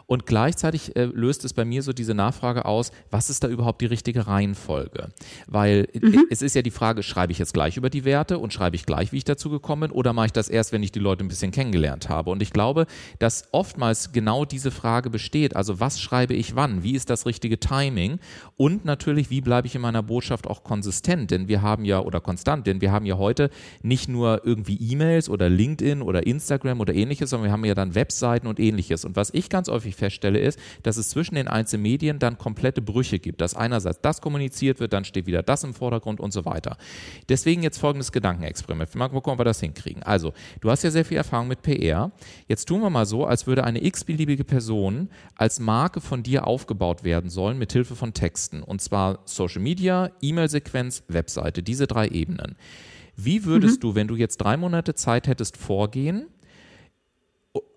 Und 0.08 0.26
gleichzeitig 0.26 0.96
äh, 0.96 1.04
löst 1.04 1.44
es 1.44 1.54
bei 1.54 1.66
mir 1.66 1.84
so 1.84 1.92
diese 1.92 2.14
Nachfrage 2.14 2.64
aus, 2.64 2.92
was 3.12 3.30
ist 3.30 3.44
da 3.44 3.50
überhaupt 3.50 3.82
die 3.82 3.86
richtige 3.88 4.26
Reihenfolge? 4.26 5.10
Weil 5.48 5.90
äh, 5.94 6.00
mhm. 6.00 6.26
es 6.30 6.42
ist 6.42 6.56
ja 6.56 6.62
die 6.62 6.72
Frage, 6.72 7.04
schreibe 7.04 7.34
ich 7.34 7.40
jetzt 7.40 7.54
gleich 7.54 7.76
über 7.76 7.90
die 7.90 8.06
Werte 8.06 8.40
und 8.40 8.54
schreibe 8.54 8.78
ich 8.78 8.86
gleich, 8.86 9.12
wie 9.12 9.18
ich 9.18 9.26
dazu 9.26 9.50
gekommen 9.50 9.82
bin, 9.82 9.92
oder 9.92 10.14
mache 10.14 10.28
ich 10.28 10.32
das 10.32 10.48
erst, 10.48 10.72
wenn 10.72 10.82
ich 10.82 10.94
die 10.94 11.00
Leute 11.00 11.26
ein 11.26 11.28
bisschen 11.28 11.52
kennengelernt 11.52 12.08
habe? 12.08 12.30
Und 12.30 12.42
ich 12.42 12.54
glaube, 12.54 12.88
dass 13.20 13.50
oftmals 13.52 14.14
genau 14.14 14.46
diese 14.46 14.72
Frage 14.72 15.10
besteht. 15.10 15.58
Also 15.58 15.82
was 15.82 16.00
schreibe 16.00 16.34
ich 16.34 16.56
wann? 16.56 16.84
Wie 16.84 16.94
ist 16.94 17.10
das 17.10 17.26
richtige 17.26 17.60
Timing? 17.60 18.20
Und 18.56 18.86
natürlich, 18.86 19.30
wie 19.30 19.42
bleibe 19.42 19.68
ich 19.68 19.76
in 19.76 19.82
meiner 19.82 20.04
Botschaft 20.04 20.48
auch 20.48 20.64
konsistent? 20.64 21.32
Denn 21.32 21.50
wir 21.50 21.62
haben 21.62 21.84
ja, 21.84 22.00
oder 22.00 22.22
konstant, 22.22 22.66
denn 22.66 22.80
wir 22.80 22.94
haben 22.94 23.06
ja 23.06 23.18
heute 23.18 23.50
nicht 23.82 24.08
nur 24.08 24.46
irgendwie 24.46 24.78
E-Mails 24.78 25.28
oder 25.28 25.50
LinkedIn 25.50 26.02
oder 26.02 26.26
Instagram 26.26 26.80
oder 26.80 26.96
ähnliches, 26.96 27.30
sondern 27.30 27.50
wir 27.50 27.52
haben 27.52 27.66
ja 27.66 27.76
dann 27.76 27.94
Webseiten 27.94 28.48
und 28.48 28.58
ähnliches. 28.58 29.04
Und 29.04 29.18
was 29.18 29.34
ich 29.34 29.50
ganz 29.50 29.68
häufig 29.68 29.97
feststelle, 29.98 30.40
ist, 30.40 30.60
dass 30.84 30.98
es 30.98 31.10
zwischen 31.10 31.36
den 31.36 31.48
einzelnen 31.48 31.84
Medien 31.84 32.20
dann 32.20 32.38
komplette 32.38 32.82
Brüche 32.82 33.20
gibt, 33.20 33.42
dass 33.42 33.56
einerseits 33.56 34.02
das 34.02 34.22
kommuniziert 34.22 34.80
wird, 34.80 34.94
dann 34.94 35.06
steht 35.06 35.26
wieder 35.28 35.44
das 35.44 35.64
im 35.64 35.74
Vordergrund 35.74 36.20
und 36.20 36.32
so 36.32 36.46
weiter. 36.46 36.78
Deswegen 37.30 37.64
jetzt 37.64 37.78
folgendes 37.78 38.12
Gedankenexperiment. 38.12 38.96
Mal 38.96 39.10
gucken, 39.10 39.34
ob 39.34 39.40
wir 39.40 39.46
das 39.46 39.60
hinkriegen. 39.60 40.04
Also, 40.04 40.34
du 40.62 40.70
hast 40.70 40.84
ja 40.84 40.92
sehr 40.92 41.06
viel 41.06 41.18
Erfahrung 41.18 41.48
mit 41.48 41.62
PR. 41.62 42.12
Jetzt 42.48 42.66
tun 42.66 42.82
wir 42.82 42.90
mal 42.90 43.06
so, 43.06 43.26
als 43.26 43.48
würde 43.48 43.64
eine 43.64 43.84
x-beliebige 43.84 44.44
Person 44.44 45.10
als 45.36 45.60
Marke 45.60 46.02
von 46.02 46.24
dir 46.24 46.48
aufgebaut 46.48 47.04
werden 47.04 47.30
sollen 47.30 47.58
mit 47.58 47.74
Hilfe 47.74 47.96
von 47.96 48.14
Texten. 48.14 48.64
Und 48.64 48.82
zwar 48.82 49.20
Social 49.26 49.62
Media, 49.62 50.12
E-Mail-Sequenz, 50.22 51.04
Webseite, 51.08 51.64
diese 51.64 51.88
drei 51.88 52.08
Ebenen. 52.08 52.56
Wie 53.16 53.46
würdest 53.46 53.78
mhm. 53.78 53.82
du, 53.82 53.96
wenn 53.96 54.08
du 54.08 54.16
jetzt 54.16 54.38
drei 54.38 54.58
Monate 54.58 54.94
Zeit 54.94 55.28
hättest, 55.28 55.58
vorgehen, 55.58 56.28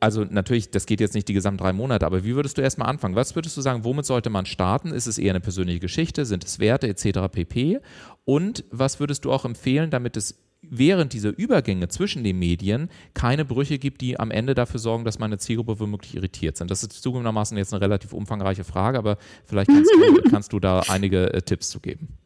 also 0.01 0.25
natürlich, 0.25 0.71
das 0.71 0.87
geht 0.87 1.01
jetzt 1.01 1.15
nicht 1.15 1.29
die 1.29 1.35
gesamten 1.35 1.59
drei 1.59 1.73
Monate, 1.73 2.07
aber 2.07 2.25
wie 2.25 2.35
würdest 2.35 2.59
du 2.59 2.63
erstmal 2.63 2.89
anfangen? 2.89 3.15
Was 3.15 3.35
würdest 3.35 3.57
du 3.57 3.61
sagen, 3.61 3.85
womit 3.85 4.07
sollte 4.07 4.31
man 4.31 4.47
starten? 4.47 4.93
Ist 4.93 5.07
es 5.07 5.19
eher 5.19 5.33
eine 5.33 5.41
persönliche 5.41 5.81
Geschichte? 5.81 6.25
Sind 6.25 6.45
es 6.45 6.59
Werte 6.59 6.89
etc. 6.89 7.29
pp? 7.31 7.81
Und 8.25 8.65
was 8.71 9.01
würdest 9.01 9.25
du 9.25 9.33
auch 9.33 9.45
empfehlen, 9.45 9.91
damit 9.91 10.17
es 10.17 10.39
während 10.63 11.13
dieser 11.13 11.37
Übergänge 11.37 11.89
zwischen 11.89 12.23
den 12.23 12.39
Medien 12.39 12.91
keine 13.15 13.45
Brüche 13.45 13.79
gibt, 13.79 14.01
die 14.01 14.21
am 14.21 14.31
Ende 14.31 14.55
dafür 14.55 14.79
sorgen, 14.79 15.05
dass 15.05 15.19
meine 15.19 15.39
Zielgruppe 15.39 15.81
womöglich 15.81 16.15
irritiert 16.15 16.57
sind. 16.57 16.71
Das 16.71 16.83
ist 16.83 16.93
zugegebenermaßen 17.03 17.57
jetzt 17.57 17.73
eine 17.73 17.81
relativ 17.81 18.13
umfangreiche 18.13 18.65
Frage, 18.65 18.99
aber 18.99 19.17
vielleicht 19.45 19.71
kannst 19.71 19.91
du, 19.91 20.23
kannst 20.31 20.53
du 20.53 20.61
da 20.61 20.81
einige 20.89 21.33
äh, 21.33 21.43
Tipps 21.43 21.71
zu 21.71 21.81
geben. 21.81 22.20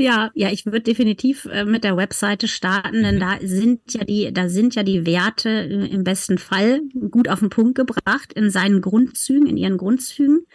Ja, 0.00 0.30
ja, 0.32 0.50
ich 0.50 0.64
würde 0.64 0.80
definitiv 0.80 1.44
äh, 1.44 1.66
mit 1.66 1.84
der 1.84 1.94
Webseite 1.94 2.48
starten, 2.48 3.02
denn 3.02 3.16
mhm. 3.16 3.20
da 3.20 3.38
sind 3.42 3.92
ja 3.92 4.02
die, 4.02 4.32
da 4.32 4.48
sind 4.48 4.74
ja 4.74 4.82
die 4.82 5.04
Werte 5.04 5.50
äh, 5.50 5.92
im 5.92 6.04
besten 6.04 6.38
Fall 6.38 6.80
gut 7.10 7.28
auf 7.28 7.40
den 7.40 7.50
Punkt 7.50 7.74
gebracht 7.74 8.32
in 8.32 8.48
seinen 8.48 8.80
Grundzügen, 8.80 9.46
in 9.46 9.58
ihren 9.58 9.76
Grundzügen. 9.76 10.46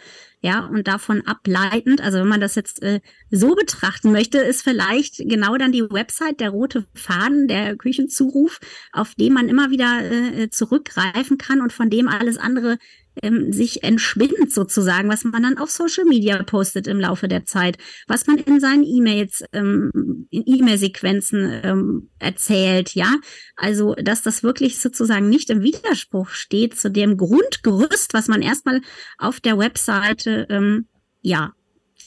Ja, 0.41 0.65
und 0.65 0.87
davon 0.87 1.21
ableitend, 1.27 2.01
also 2.01 2.19
wenn 2.19 2.27
man 2.27 2.41
das 2.41 2.55
jetzt 2.55 2.81
äh, 2.81 3.01
so 3.29 3.53
betrachten 3.53 4.11
möchte, 4.11 4.39
ist 4.39 4.63
vielleicht 4.63 5.17
genau 5.17 5.57
dann 5.57 5.71
die 5.71 5.83
Website 5.83 6.39
der 6.39 6.49
rote 6.49 6.87
Faden, 6.95 7.47
der 7.47 7.75
Küchenzuruf, 7.75 8.59
auf 8.93 9.13
den 9.13 9.33
man 9.33 9.47
immer 9.47 9.69
wieder 9.69 10.01
äh, 10.11 10.49
zurückgreifen 10.49 11.37
kann 11.37 11.61
und 11.61 11.71
von 11.71 11.91
dem 11.91 12.07
alles 12.07 12.37
andere 12.37 12.79
ähm, 13.21 13.51
sich 13.51 13.83
entschwindet 13.83 14.51
sozusagen, 14.53 15.09
was 15.09 15.23
man 15.23 15.43
dann 15.43 15.57
auf 15.57 15.71
Social 15.71 16.05
Media 16.05 16.41
postet 16.43 16.87
im 16.87 16.99
Laufe 16.99 17.27
der 17.27 17.45
Zeit, 17.45 17.77
was 18.07 18.27
man 18.27 18.37
in 18.37 18.59
seinen 18.59 18.83
E-Mails, 18.83 19.43
ähm, 19.53 20.27
in 20.29 20.43
E-Mail-Sequenzen 20.45 21.61
ähm, 21.63 22.09
erzählt, 22.19 22.95
ja. 22.95 23.15
Also, 23.55 23.95
dass 23.95 24.21
das 24.21 24.43
wirklich 24.43 24.79
sozusagen 24.79 25.29
nicht 25.29 25.49
im 25.49 25.61
Widerspruch 25.61 26.29
steht 26.29 26.77
zu 26.77 26.89
dem 26.91 27.17
Grundgerüst, 27.17 28.13
was 28.13 28.27
man 28.27 28.41
erstmal 28.41 28.81
auf 29.17 29.39
der 29.39 29.57
Webseite, 29.57 30.47
ähm, 30.49 30.87
ja, 31.21 31.53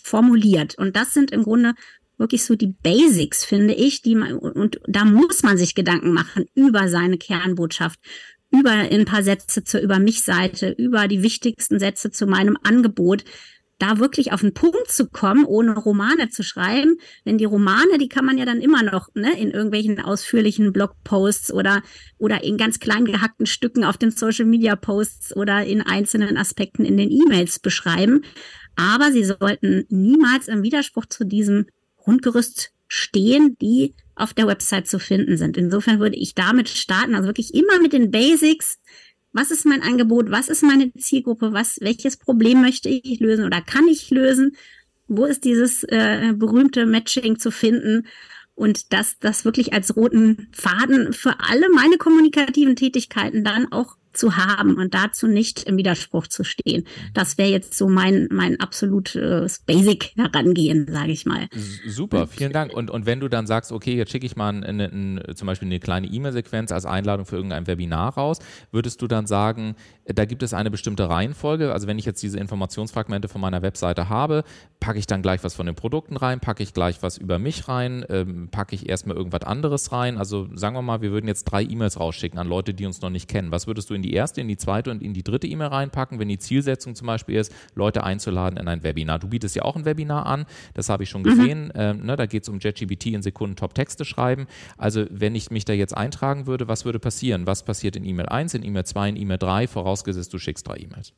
formuliert. 0.03 0.77
Und 0.79 0.97
das 0.97 1.13
sind 1.13 1.33
im 1.33 1.43
Grunde 1.43 1.75
wirklich 2.19 2.45
so 2.45 2.57
die 2.57 2.75
Basics, 2.83 3.45
finde 3.45 3.75
ich, 3.75 4.03
die 4.03 4.15
man, 4.15 4.35
und 4.35 4.81
da 4.87 5.05
muss 5.05 5.43
man 5.43 5.57
sich 5.57 5.75
Gedanken 5.75 6.13
machen 6.13 6.47
über 6.55 6.89
seine 6.89 7.17
Kernbotschaft, 7.17 8.01
über 8.51 8.71
ein 8.71 9.05
paar 9.05 9.23
Sätze 9.23 9.65
zur 9.65 9.81
Über 9.81 9.99
mich 9.99 10.23
Seite, 10.23 10.71
über 10.71 11.09
die 11.09 11.23
wichtigsten 11.23 11.79
Sätze 11.79 12.11
zu 12.11 12.27
meinem 12.27 12.57
Angebot, 12.63 13.25
da 13.79 13.99
wirklich 13.99 14.33
auf 14.33 14.41
den 14.41 14.55
Punkt 14.55 14.91
zu 14.91 15.09
kommen, 15.09 15.45
ohne 15.45 15.77
Romane 15.77 16.31
zu 16.31 16.43
schreiben. 16.43 16.97
Denn 17.25 17.39
die 17.39 17.45
Romane, 17.45 17.99
die 17.99 18.09
kann 18.09 18.25
man 18.25 18.37
ja 18.37 18.45
dann 18.45 18.61
immer 18.61 18.83
noch 18.83 19.09
ne, 19.15 19.39
in 19.39 19.51
irgendwelchen 19.51 20.01
ausführlichen 20.01 20.73
Blogposts 20.73 21.53
oder, 21.53 21.83
oder 22.19 22.43
in 22.43 22.57
ganz 22.57 22.81
klein 22.81 23.05
gehackten 23.05 23.47
Stücken 23.47 23.85
auf 23.85 23.97
den 23.97 24.11
Social 24.11 24.47
Media 24.47 24.75
Posts 24.75 25.37
oder 25.37 25.65
in 25.65 25.81
einzelnen 25.81 26.37
Aspekten 26.37 26.85
in 26.85 26.97
den 26.97 27.11
E-Mails 27.11 27.61
beschreiben. 27.61 28.23
Aber 28.75 29.13
sie 29.13 29.25
sollten 29.25 29.85
niemals 29.89 30.49
im 30.49 30.63
Widerspruch 30.63 31.07
zu 31.07 31.25
diesem 31.25 31.67
Grundgerüst 31.97 32.73
stehen, 32.89 33.57
die 33.61 33.95
auf 34.17 34.35
der 34.35 34.47
Website 34.47 34.89
zu 34.89 34.99
finden 34.99 35.37
sind. 35.37 35.57
Insofern 35.57 36.01
würde 36.01 36.17
ich 36.17 36.35
damit 36.35 36.69
starten, 36.69 37.15
also 37.15 37.29
wirklich 37.29 37.55
immer 37.55 37.81
mit 37.81 37.93
den 37.93 38.11
Basics. 38.11 38.79
Was 39.33 39.51
ist 39.51 39.67
mein 39.67 39.83
Angebot? 39.83 40.31
Was 40.31 40.49
ist 40.49 40.63
meine 40.63 40.93
Zielgruppe? 40.95 41.53
Was, 41.53 41.79
welches 41.81 42.17
Problem 42.17 42.63
möchte 42.63 42.89
ich 42.89 43.21
lösen 43.21 43.45
oder 43.45 43.61
kann 43.61 43.87
ich 43.87 44.11
lösen? 44.11 44.57
Wo 45.07 45.27
ist 45.27 45.45
dieses 45.45 45.85
äh, 45.85 46.33
berühmte 46.35 46.87
Matching 46.87 47.39
zu 47.39 47.51
finden? 47.51 48.07
Und 48.55 48.93
das, 48.93 49.19
das 49.21 49.45
wirklich 49.45 49.73
als 49.73 49.95
roten 49.95 50.49
Faden 50.51 51.13
für 51.13 51.39
alle 51.39 51.71
meine 51.73 51.97
kommunikativen 51.97 52.75
Tätigkeiten 52.75 53.45
dann 53.45 53.71
auch 53.71 53.98
zu 54.13 54.37
haben 54.37 54.77
und 54.77 54.95
dazu 54.95 55.27
nicht 55.27 55.65
im 55.65 55.77
Widerspruch 55.77 56.27
zu 56.27 56.45
stehen. 56.45 56.85
Das 57.15 57.39
wäre 57.39 57.51
jetzt 57.51 57.77
so 57.77 57.89
mein, 57.89 58.29
mein 58.31 58.61
absolutes 58.61 59.61
Basic 59.61 60.13
herangehen, 60.17 60.87
sage 60.91 61.13
ich 61.13 61.27
mal. 61.27 61.49
Super, 61.87 62.27
vielen 62.27 62.53
Dank. 62.53 62.73
Und, 62.73 62.91
und 62.91 63.07
wenn 63.07 63.21
du 63.21 63.29
dann 63.29 63.47
sagst, 63.47 63.73
okay, 63.73 63.97
jetzt 63.97 64.11
schicke 64.11 64.27
ich 64.27 64.37
mal 64.37 64.49
eine, 64.49 64.91
eine, 64.91 65.35
zum 65.35 65.47
Beispiel 65.47 65.69
eine 65.69 65.81
kleine 65.81 66.07
E-Mail-Sequenz 66.07 66.73
als 66.73 66.87
Einladung 66.87 67.27
für 67.27 67.37
irgendein 67.37 67.67
Webinar 67.67 68.15
raus, 68.15 68.39
würdest 68.73 69.03
du 69.03 69.07
dann 69.07 69.27
sagen, 69.27 69.77
da 70.07 70.25
gibt 70.25 70.43
es 70.43 70.55
eine 70.55 70.71
bestimmte 70.71 71.09
Reihenfolge? 71.09 71.73
Also 71.73 71.87
wenn 71.87 71.99
ich 71.99 72.07
jetzt 72.07 72.23
diese 72.23 72.39
Informationsfragmente 72.39 73.29
von 73.29 73.41
meiner 73.41 73.63
Webseite 73.63 74.09
habe, 74.09 74.45
packe 74.81 74.99
ich 74.99 75.07
dann 75.07 75.23
gleich 75.23 75.45
was 75.45 75.55
von 75.55 75.67
den 75.67 75.75
Produkten 75.75 76.17
rein, 76.17 76.41
packe 76.41 76.63
ich 76.63 76.73
gleich 76.73 77.03
was 77.03 77.19
über 77.19 77.39
mich 77.39 77.69
rein, 77.69 78.05
ähm, 78.09 78.49
packe 78.51 78.75
ich 78.75 78.89
erstmal 78.89 79.17
irgendwas 79.17 79.43
anderes 79.43 79.93
rein? 79.93 80.17
Also 80.17 80.49
sagen 80.55 80.75
wir 80.75 80.83
mal, 80.83 81.03
wir 81.03 81.11
würden 81.11 81.27
jetzt 81.27 81.45
drei 81.45 81.63
E-Mails 81.63 82.01
rausschicken 82.01 82.39
an 82.39 82.49
Leute, 82.49 82.75
die 82.75 82.87
uns 82.87 83.03
noch 83.03 83.11
nicht 83.11 83.29
kennen. 83.29 83.51
Was 83.51 83.67
würdest 83.67 83.91
du 83.91 83.95
in 83.99 84.03
die 84.03 84.13
erste, 84.13 84.41
in 84.41 84.49
die 84.49 84.57
zweite 84.57 84.91
und 84.91 85.03
in 85.03 85.13
die 85.13 85.23
dritte 85.23 85.47
E-Mail 85.47 85.69
reinpacken, 85.69 86.19
wenn 86.19 86.29
die 86.29 86.39
Zielsetzung 86.39 86.95
zum 86.95 87.07
Beispiel 87.07 87.37
ist, 87.37 87.53
Leute 87.75 88.05
einzuladen 88.05 88.59
in 88.59 88.69
ein 88.69 88.83
Webinar. 88.83 89.19
Du 89.19 89.29
bietest 89.29 89.57
ja 89.57 89.63
auch 89.63 89.77
ein 89.77 89.85
Webinar 89.85 90.27
an, 90.27 90.47
das 90.75 90.89
habe 90.89 91.03
ich 91.03 91.11
schon 91.11 91.23
mhm. 91.23 91.27
gesehen. 91.27 91.65
Mhm. 91.67 91.73
Ähm, 91.75 92.07
ne, 92.07 92.17
da 92.17 92.27
geht 92.27 92.45
es 92.45 92.49
um 92.49 92.59
JetGBT 92.59 93.07
in 93.07 93.23
Sekunden 93.23 93.57
Top-Texte 93.57 94.05
schreiben. 94.05 94.47
Also 94.77 95.07
wenn 95.11 95.35
ich 95.35 95.51
mich 95.51 95.65
da 95.65 95.73
jetzt 95.73 95.97
eintragen 95.97 96.47
würde, 96.47 96.69
was 96.69 96.85
würde 96.85 96.99
passieren? 96.99 97.47
Was 97.47 97.65
passiert 97.65 97.97
in 97.97 98.05
E-Mail 98.05 98.27
1, 98.27 98.55
in 98.55 98.65
E-Mail 98.65 98.85
2, 98.85 99.11
in 99.11 99.17
E-Mail 99.17 99.39
3, 99.39 99.67
vorausgesetzt 99.67 100.33
du 100.33 100.39
schickst 100.39 100.67
drei 100.67 100.77
E-Mails? 100.77 101.13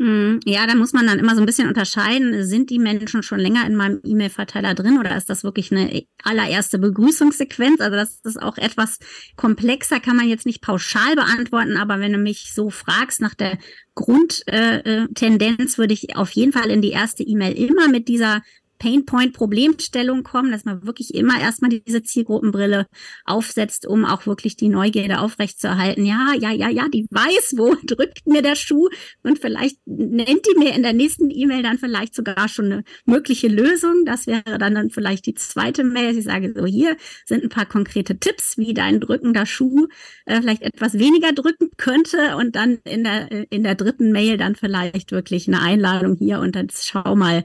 Hm, 0.00 0.38
ja, 0.44 0.64
da 0.68 0.76
muss 0.76 0.92
man 0.92 1.08
dann 1.08 1.18
immer 1.18 1.34
so 1.34 1.40
ein 1.40 1.46
bisschen 1.46 1.66
unterscheiden. 1.66 2.44
Sind 2.44 2.70
die 2.70 2.78
Menschen 2.78 3.24
schon 3.24 3.40
länger 3.40 3.66
in 3.66 3.74
meinem 3.74 4.00
E-Mail-Verteiler 4.04 4.74
drin 4.74 4.96
oder 4.98 5.16
ist 5.16 5.28
das 5.28 5.42
wirklich 5.42 5.72
eine 5.72 6.04
allererste 6.22 6.78
Begrüßungssequenz? 6.78 7.80
Also 7.80 7.96
das 7.96 8.20
ist 8.22 8.40
auch 8.40 8.58
etwas 8.58 9.00
komplexer, 9.34 9.98
kann 9.98 10.16
man 10.16 10.28
jetzt 10.28 10.46
nicht 10.46 10.62
pauschal 10.62 11.16
beantworten, 11.16 11.76
aber 11.76 11.98
wenn 11.98 12.12
du 12.12 12.18
mich 12.18 12.52
so 12.54 12.70
fragst 12.70 13.20
nach 13.20 13.34
der 13.34 13.58
Grundtendenz, 13.96 15.74
äh, 15.74 15.78
würde 15.78 15.94
ich 15.94 16.14
auf 16.14 16.30
jeden 16.30 16.52
Fall 16.52 16.70
in 16.70 16.80
die 16.80 16.92
erste 16.92 17.24
E-Mail 17.24 17.54
immer 17.54 17.88
mit 17.88 18.06
dieser 18.06 18.42
Painpoint-Problemstellung 18.78 20.22
kommen, 20.22 20.52
dass 20.52 20.64
man 20.64 20.86
wirklich 20.86 21.14
immer 21.14 21.40
erstmal 21.40 21.70
diese 21.70 22.02
Zielgruppenbrille 22.02 22.86
aufsetzt, 23.24 23.86
um 23.86 24.04
auch 24.04 24.26
wirklich 24.26 24.56
die 24.56 24.68
Neugierde 24.68 25.20
aufrechtzuerhalten. 25.20 26.04
Ja, 26.04 26.32
ja, 26.38 26.52
ja, 26.52 26.68
ja, 26.68 26.88
die 26.88 27.06
weiß, 27.10 27.54
wo 27.56 27.74
drückt 27.84 28.26
mir 28.26 28.42
der 28.42 28.54
Schuh 28.54 28.88
und 29.22 29.38
vielleicht 29.38 29.78
nennt 29.86 30.46
die 30.46 30.58
mir 30.58 30.74
in 30.74 30.82
der 30.82 30.92
nächsten 30.92 31.30
E-Mail 31.30 31.62
dann 31.62 31.78
vielleicht 31.78 32.14
sogar 32.14 32.48
schon 32.48 32.66
eine 32.66 32.84
mögliche 33.04 33.48
Lösung. 33.48 34.04
Das 34.04 34.26
wäre 34.26 34.58
dann, 34.58 34.74
dann 34.74 34.90
vielleicht 34.90 35.26
die 35.26 35.34
zweite 35.34 35.84
Mail. 35.84 36.16
Ich 36.16 36.24
sage 36.24 36.52
so, 36.56 36.64
hier 36.66 36.96
sind 37.26 37.42
ein 37.42 37.48
paar 37.50 37.66
konkrete 37.66 38.18
Tipps, 38.18 38.58
wie 38.58 38.74
dein 38.74 39.00
drückender 39.00 39.46
Schuh 39.46 39.88
äh, 40.26 40.40
vielleicht 40.40 40.62
etwas 40.62 40.98
weniger 40.98 41.32
drücken 41.32 41.70
könnte 41.76 42.36
und 42.36 42.56
dann 42.56 42.78
in 42.84 43.04
der, 43.04 43.50
in 43.50 43.62
der 43.62 43.74
dritten 43.74 44.12
Mail 44.12 44.36
dann 44.36 44.54
vielleicht 44.54 45.12
wirklich 45.12 45.48
eine 45.48 45.60
Einladung 45.60 46.16
hier 46.16 46.40
und 46.40 46.54
dann 46.54 46.68
schau 46.72 47.16
mal, 47.16 47.44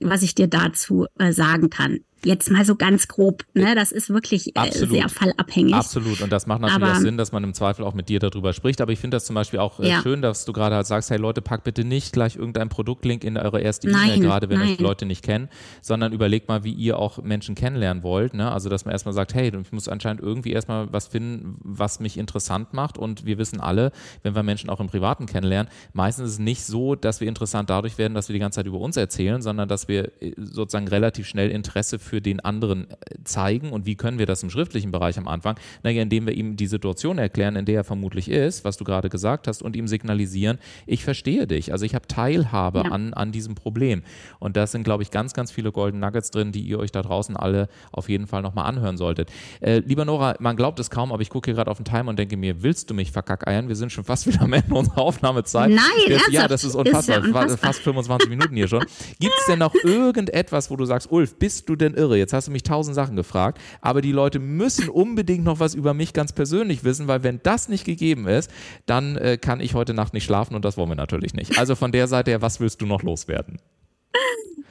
was 0.00 0.22
ich 0.22 0.34
dir 0.34 0.48
dazu 0.48 1.06
äh, 1.18 1.32
sagen 1.32 1.70
kann. 1.70 2.00
Jetzt 2.24 2.50
mal 2.50 2.64
so 2.64 2.74
ganz 2.76 3.08
grob, 3.08 3.44
ne? 3.54 3.74
Das 3.74 3.92
ist 3.92 4.10
wirklich 4.10 4.56
äh, 4.56 4.70
sehr 4.70 5.08
fallabhängig. 5.08 5.74
Absolut. 5.74 6.20
Und 6.20 6.30
das 6.30 6.46
macht 6.46 6.60
natürlich 6.60 6.82
aber, 6.82 6.92
auch 6.92 7.00
Sinn, 7.00 7.16
dass 7.16 7.32
man 7.32 7.44
im 7.44 7.54
Zweifel 7.54 7.84
auch 7.84 7.94
mit 7.94 8.08
dir 8.08 8.18
darüber 8.18 8.52
spricht. 8.52 8.80
Aber 8.80 8.92
ich 8.92 8.98
finde 8.98 9.16
das 9.16 9.24
zum 9.24 9.34
Beispiel 9.34 9.58
auch 9.58 9.80
äh, 9.80 9.88
ja. 9.88 10.02
schön, 10.02 10.20
dass 10.20 10.44
du 10.44 10.52
gerade 10.52 10.74
halt 10.76 10.86
sagst, 10.86 11.10
hey 11.10 11.18
Leute, 11.18 11.40
packt 11.40 11.64
bitte 11.64 11.84
nicht 11.84 12.12
gleich 12.12 12.36
irgendein 12.36 12.68
Produktlink 12.68 13.24
in 13.24 13.36
eure 13.36 13.60
erste 13.60 13.88
E-Mail, 13.88 14.20
gerade 14.20 14.48
wenn 14.50 14.58
nein. 14.58 14.70
euch 14.70 14.76
die 14.76 14.82
Leute 14.82 15.06
nicht 15.06 15.24
kennen, 15.24 15.48
sondern 15.80 16.12
überlegt 16.12 16.48
mal, 16.48 16.64
wie 16.64 16.72
ihr 16.72 16.98
auch 16.98 17.22
Menschen 17.22 17.54
kennenlernen 17.54 18.02
wollt. 18.02 18.34
Ne? 18.34 18.50
Also, 18.50 18.68
dass 18.68 18.84
man 18.84 18.92
erstmal 18.92 19.14
sagt, 19.14 19.34
hey, 19.34 19.50
ich 19.58 19.72
muss 19.72 19.88
anscheinend 19.88 20.22
irgendwie 20.22 20.52
erstmal 20.52 20.92
was 20.92 21.08
finden, 21.08 21.56
was 21.62 22.00
mich 22.00 22.18
interessant 22.18 22.74
macht. 22.74 22.98
Und 22.98 23.24
wir 23.24 23.38
wissen 23.38 23.60
alle, 23.60 23.92
wenn 24.22 24.34
wir 24.34 24.42
Menschen 24.42 24.68
auch 24.68 24.80
im 24.80 24.88
Privaten 24.88 25.26
kennenlernen, 25.26 25.70
meistens 25.92 26.26
ist 26.26 26.32
es 26.34 26.38
nicht 26.38 26.64
so, 26.64 26.96
dass 26.96 27.20
wir 27.20 27.28
interessant 27.28 27.70
dadurch 27.70 27.98
werden, 27.98 28.14
dass 28.14 28.28
wir 28.28 28.34
die 28.34 28.40
ganze 28.40 28.56
Zeit 28.56 28.66
über 28.66 28.78
uns 28.78 28.96
erzählen, 28.96 29.40
sondern 29.40 29.68
dass 29.68 29.88
wir 29.88 30.22
äh, 30.22 30.34
sozusagen 30.36 30.88
relativ 30.88 31.26
schnell 31.26 31.50
Interesse 31.50 31.98
für 31.98 32.09
für 32.10 32.20
den 32.20 32.40
anderen 32.40 32.90
äh, 32.90 32.94
zeigen. 33.22 33.70
Und 33.70 33.86
wie 33.86 33.94
können 33.94 34.18
wir 34.18 34.26
das 34.26 34.42
im 34.42 34.50
schriftlichen 34.50 34.90
Bereich 34.90 35.16
am 35.16 35.28
Anfang? 35.28 35.56
Naja, 35.84 36.02
indem 36.02 36.26
wir 36.26 36.34
ihm 36.34 36.56
die 36.56 36.66
Situation 36.66 37.18
erklären, 37.18 37.54
in 37.54 37.64
der 37.64 37.76
er 37.76 37.84
vermutlich 37.84 38.28
ist, 38.28 38.64
was 38.64 38.76
du 38.76 38.84
gerade 38.84 39.08
gesagt 39.08 39.46
hast, 39.46 39.62
und 39.62 39.76
ihm 39.76 39.86
signalisieren, 39.86 40.58
ich 40.86 41.04
verstehe 41.04 41.46
dich. 41.46 41.72
Also 41.72 41.84
ich 41.86 41.94
habe 41.94 42.08
Teilhabe 42.08 42.82
ja. 42.84 42.90
an, 42.90 43.14
an 43.14 43.30
diesem 43.30 43.54
Problem. 43.54 44.02
Und 44.40 44.56
da 44.56 44.66
sind, 44.66 44.82
glaube 44.82 45.04
ich, 45.04 45.12
ganz, 45.12 45.34
ganz 45.34 45.52
viele 45.52 45.70
Golden 45.70 46.00
Nuggets 46.00 46.32
drin, 46.32 46.50
die 46.50 46.62
ihr 46.62 46.80
euch 46.80 46.90
da 46.90 47.02
draußen 47.02 47.36
alle 47.36 47.68
auf 47.92 48.08
jeden 48.08 48.26
Fall 48.26 48.42
nochmal 48.42 48.66
anhören 48.66 48.96
solltet. 48.96 49.30
Äh, 49.60 49.78
lieber 49.78 50.04
Nora, 50.04 50.34
man 50.40 50.56
glaubt 50.56 50.80
es 50.80 50.90
kaum, 50.90 51.12
aber 51.12 51.22
ich 51.22 51.30
gucke 51.30 51.46
hier 51.46 51.54
gerade 51.54 51.70
auf 51.70 51.76
den 51.76 51.84
Timer 51.84 52.10
und 52.10 52.18
denke 52.18 52.36
mir, 52.36 52.62
willst 52.64 52.90
du 52.90 52.94
mich 52.94 53.12
verkackeiern? 53.12 53.68
Wir 53.68 53.76
sind 53.76 53.92
schon 53.92 54.02
fast 54.02 54.26
wieder 54.26 54.42
am 54.42 54.52
Ende 54.52 54.74
unserer 54.74 54.98
Aufnahmezeit. 54.98 55.70
Nein, 55.70 55.84
das, 56.08 56.22
Ja, 56.30 56.48
das 56.48 56.64
ist 56.64 56.74
unfassbar. 56.74 57.18
Ist 57.18 57.22
ja 57.22 57.28
unfassbar. 57.28 57.58
Fast 57.58 57.80
25 57.80 58.28
Minuten 58.28 58.56
hier 58.56 58.66
schon. 58.66 58.84
Gibt 59.20 59.34
es 59.38 59.46
denn 59.46 59.60
noch 59.60 59.74
irgendetwas, 59.84 60.70
wo 60.70 60.76
du 60.76 60.84
sagst, 60.84 61.12
Ulf, 61.12 61.36
bist 61.38 61.68
du 61.68 61.76
denn 61.76 61.94
irre? 62.00 62.16
Jetzt 62.16 62.32
hast 62.32 62.48
du 62.48 62.52
mich 62.52 62.62
tausend 62.62 62.94
Sachen 62.94 63.16
gefragt, 63.16 63.60
aber 63.80 64.00
die 64.00 64.12
Leute 64.12 64.38
müssen 64.38 64.88
unbedingt 64.88 65.44
noch 65.44 65.60
was 65.60 65.74
über 65.74 65.94
mich 65.94 66.12
ganz 66.12 66.32
persönlich 66.32 66.84
wissen, 66.84 67.06
weil 67.08 67.22
wenn 67.22 67.40
das 67.42 67.68
nicht 67.68 67.84
gegeben 67.84 68.26
ist, 68.26 68.50
dann 68.86 69.16
äh, 69.16 69.38
kann 69.38 69.60
ich 69.60 69.74
heute 69.74 69.94
Nacht 69.94 70.14
nicht 70.14 70.24
schlafen 70.24 70.54
und 70.54 70.64
das 70.64 70.76
wollen 70.76 70.88
wir 70.88 70.96
natürlich 70.96 71.34
nicht. 71.34 71.58
Also 71.58 71.74
von 71.74 71.92
der 71.92 72.08
Seite 72.08 72.30
her, 72.30 72.42
was 72.42 72.60
willst 72.60 72.80
du 72.80 72.86
noch 72.86 73.02
loswerden? 73.02 73.58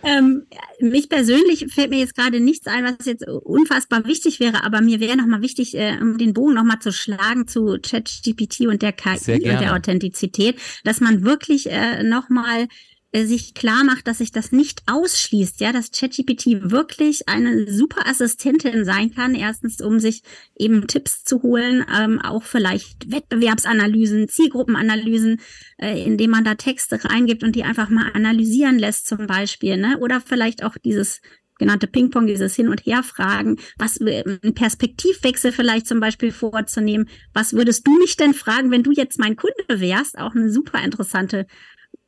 ähm, 0.03 0.43
mich 0.79 1.09
persönlich 1.09 1.67
fällt 1.73 1.89
mir 1.89 1.99
jetzt 1.99 2.15
gerade 2.15 2.39
nichts 2.39 2.67
ein, 2.67 2.83
was 2.83 3.05
jetzt 3.05 3.27
unfassbar 3.27 4.05
wichtig 4.05 4.39
wäre, 4.39 4.63
aber 4.63 4.81
mir 4.81 4.99
wäre 4.99 5.17
nochmal 5.17 5.41
wichtig, 5.41 5.75
äh, 5.75 5.97
um 6.01 6.17
den 6.17 6.33
Bogen 6.33 6.53
nochmal 6.53 6.79
zu 6.79 6.91
schlagen 6.91 7.47
zu 7.47 7.77
ChatGPT 7.81 8.61
und 8.61 8.81
der 8.81 8.93
KI 8.93 9.33
und 9.33 9.43
der 9.43 9.75
Authentizität, 9.75 10.57
dass 10.83 11.01
man 11.01 11.23
wirklich 11.23 11.69
äh, 11.69 12.03
nochmal 12.03 12.67
sich 13.15 13.55
klar 13.55 13.83
macht, 13.83 14.07
dass 14.07 14.19
sich 14.19 14.31
das 14.31 14.51
nicht 14.51 14.83
ausschließt, 14.85 15.61
ja, 15.61 15.71
dass 15.71 15.91
ChatGPT 15.91 16.69
wirklich 16.71 17.27
eine 17.27 17.71
super 17.71 18.07
Assistentin 18.07 18.85
sein 18.85 19.11
kann. 19.13 19.33
Erstens, 19.33 19.81
um 19.81 19.99
sich 19.99 20.21
eben 20.55 20.85
Tipps 20.87 21.23
zu 21.23 21.41
holen, 21.41 21.83
ähm, 21.95 22.19
auch 22.21 22.43
vielleicht 22.43 23.11
Wettbewerbsanalysen, 23.11 24.27
Zielgruppenanalysen, 24.27 25.41
äh, 25.77 26.03
indem 26.03 26.31
man 26.31 26.43
da 26.43 26.53
Texte 26.53 27.03
reingibt 27.03 27.43
und 27.43 27.55
die 27.55 27.63
einfach 27.63 27.89
mal 27.89 28.11
analysieren 28.13 28.77
lässt 28.77 29.07
zum 29.07 29.25
Beispiel, 29.25 29.77
ne? 29.77 29.97
Oder 29.99 30.21
vielleicht 30.21 30.63
auch 30.63 30.77
dieses 30.77 31.21
genannte 31.57 31.87
Ping-Pong, 31.87 32.27
dieses 32.27 32.55
Hin- 32.55 32.69
und 32.69 32.85
Herfragen, 32.85 33.57
was 33.77 33.99
äh, 34.01 34.23
ein 34.43 34.53
Perspektivwechsel 34.53 35.51
vielleicht 35.51 35.87
zum 35.87 35.99
Beispiel 35.99 36.31
vorzunehmen. 36.31 37.09
Was 37.33 37.53
würdest 37.53 37.85
du 37.87 37.97
mich 37.97 38.17
denn 38.17 38.33
fragen, 38.35 38.69
wenn 38.69 38.83
du 38.83 38.91
jetzt 38.91 39.19
mein 39.19 39.35
Kunde 39.35 39.65
wärst? 39.67 40.17
Auch 40.17 40.35
eine 40.35 40.51
super 40.51 40.83
interessante 40.83 41.47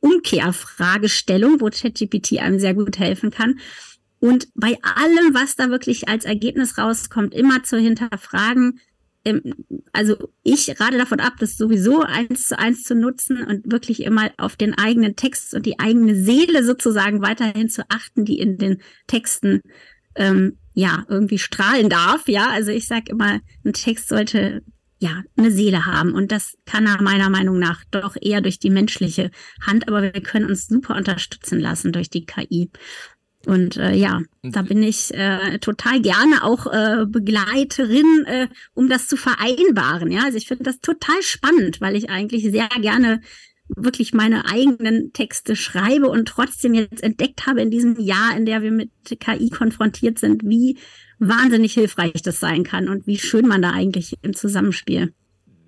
Umkehrfragestellung, 0.00 1.60
wo 1.60 1.70
ChatGPT 1.70 2.38
einem 2.38 2.58
sehr 2.58 2.74
gut 2.74 2.98
helfen 2.98 3.30
kann. 3.30 3.60
Und 4.18 4.48
bei 4.54 4.78
allem, 4.82 5.34
was 5.34 5.56
da 5.56 5.70
wirklich 5.70 6.08
als 6.08 6.24
Ergebnis 6.24 6.78
rauskommt, 6.78 7.34
immer 7.34 7.62
zu 7.64 7.78
hinterfragen, 7.78 8.80
ähm, 9.24 9.42
also 9.92 10.16
ich 10.42 10.80
rate 10.80 10.98
davon 10.98 11.20
ab, 11.20 11.34
das 11.38 11.56
sowieso 11.56 12.02
eins 12.02 12.48
zu 12.48 12.58
eins 12.58 12.82
zu 12.82 12.94
nutzen 12.94 13.44
und 13.44 13.70
wirklich 13.70 14.02
immer 14.02 14.30
auf 14.38 14.56
den 14.56 14.74
eigenen 14.74 15.16
Text 15.16 15.54
und 15.54 15.66
die 15.66 15.78
eigene 15.78 16.14
Seele 16.14 16.64
sozusagen 16.64 17.22
weiterhin 17.22 17.68
zu 17.68 17.84
achten, 17.88 18.24
die 18.24 18.38
in 18.38 18.58
den 18.58 18.82
Texten 19.06 19.60
ähm, 20.14 20.58
ja 20.74 21.04
irgendwie 21.08 21.38
strahlen 21.38 21.88
darf. 21.88 22.28
Ja, 22.28 22.48
also 22.50 22.70
ich 22.70 22.86
sage 22.86 23.10
immer, 23.10 23.40
ein 23.64 23.72
Text 23.72 24.08
sollte 24.08 24.62
ja, 25.02 25.24
eine 25.36 25.50
Seele 25.50 25.84
haben. 25.84 26.14
Und 26.14 26.30
das 26.30 26.56
kann 26.64 26.86
er 26.86 27.02
meiner 27.02 27.28
Meinung 27.28 27.58
nach 27.58 27.82
doch 27.90 28.16
eher 28.20 28.40
durch 28.40 28.60
die 28.60 28.70
menschliche 28.70 29.32
Hand, 29.60 29.88
aber 29.88 30.00
wir 30.02 30.12
können 30.12 30.46
uns 30.46 30.68
super 30.68 30.96
unterstützen 30.96 31.58
lassen 31.58 31.92
durch 31.92 32.08
die 32.08 32.24
KI. 32.24 32.70
Und 33.44 33.76
äh, 33.76 33.94
ja, 33.94 34.20
da 34.44 34.62
bin 34.62 34.80
ich 34.84 35.12
äh, 35.12 35.58
total 35.58 36.00
gerne 36.00 36.44
auch 36.44 36.72
äh, 36.72 37.04
Begleiterin, 37.04 38.24
äh, 38.26 38.46
um 38.74 38.88
das 38.88 39.08
zu 39.08 39.16
vereinbaren. 39.16 40.12
Ja, 40.12 40.22
also 40.22 40.38
ich 40.38 40.46
finde 40.46 40.62
das 40.62 40.78
total 40.78 41.20
spannend, 41.22 41.80
weil 41.80 41.96
ich 41.96 42.08
eigentlich 42.08 42.44
sehr 42.44 42.68
gerne 42.80 43.20
wirklich 43.76 44.12
meine 44.12 44.46
eigenen 44.46 45.12
Texte 45.12 45.56
schreibe 45.56 46.08
und 46.08 46.26
trotzdem 46.26 46.74
jetzt 46.74 47.02
entdeckt 47.02 47.46
habe 47.46 47.60
in 47.60 47.70
diesem 47.70 47.98
Jahr, 47.98 48.36
in 48.36 48.46
der 48.46 48.62
wir 48.62 48.70
mit 48.70 48.90
KI 49.04 49.50
konfrontiert 49.50 50.18
sind, 50.18 50.42
wie 50.44 50.78
wahnsinnig 51.18 51.74
hilfreich 51.74 52.22
das 52.22 52.40
sein 52.40 52.64
kann 52.64 52.88
und 52.88 53.06
wie 53.06 53.18
schön 53.18 53.46
man 53.46 53.62
da 53.62 53.70
eigentlich 53.70 54.14
im 54.22 54.34
Zusammenspiel 54.34 55.12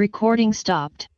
Recording 0.00 0.54
stopped. 0.54 1.10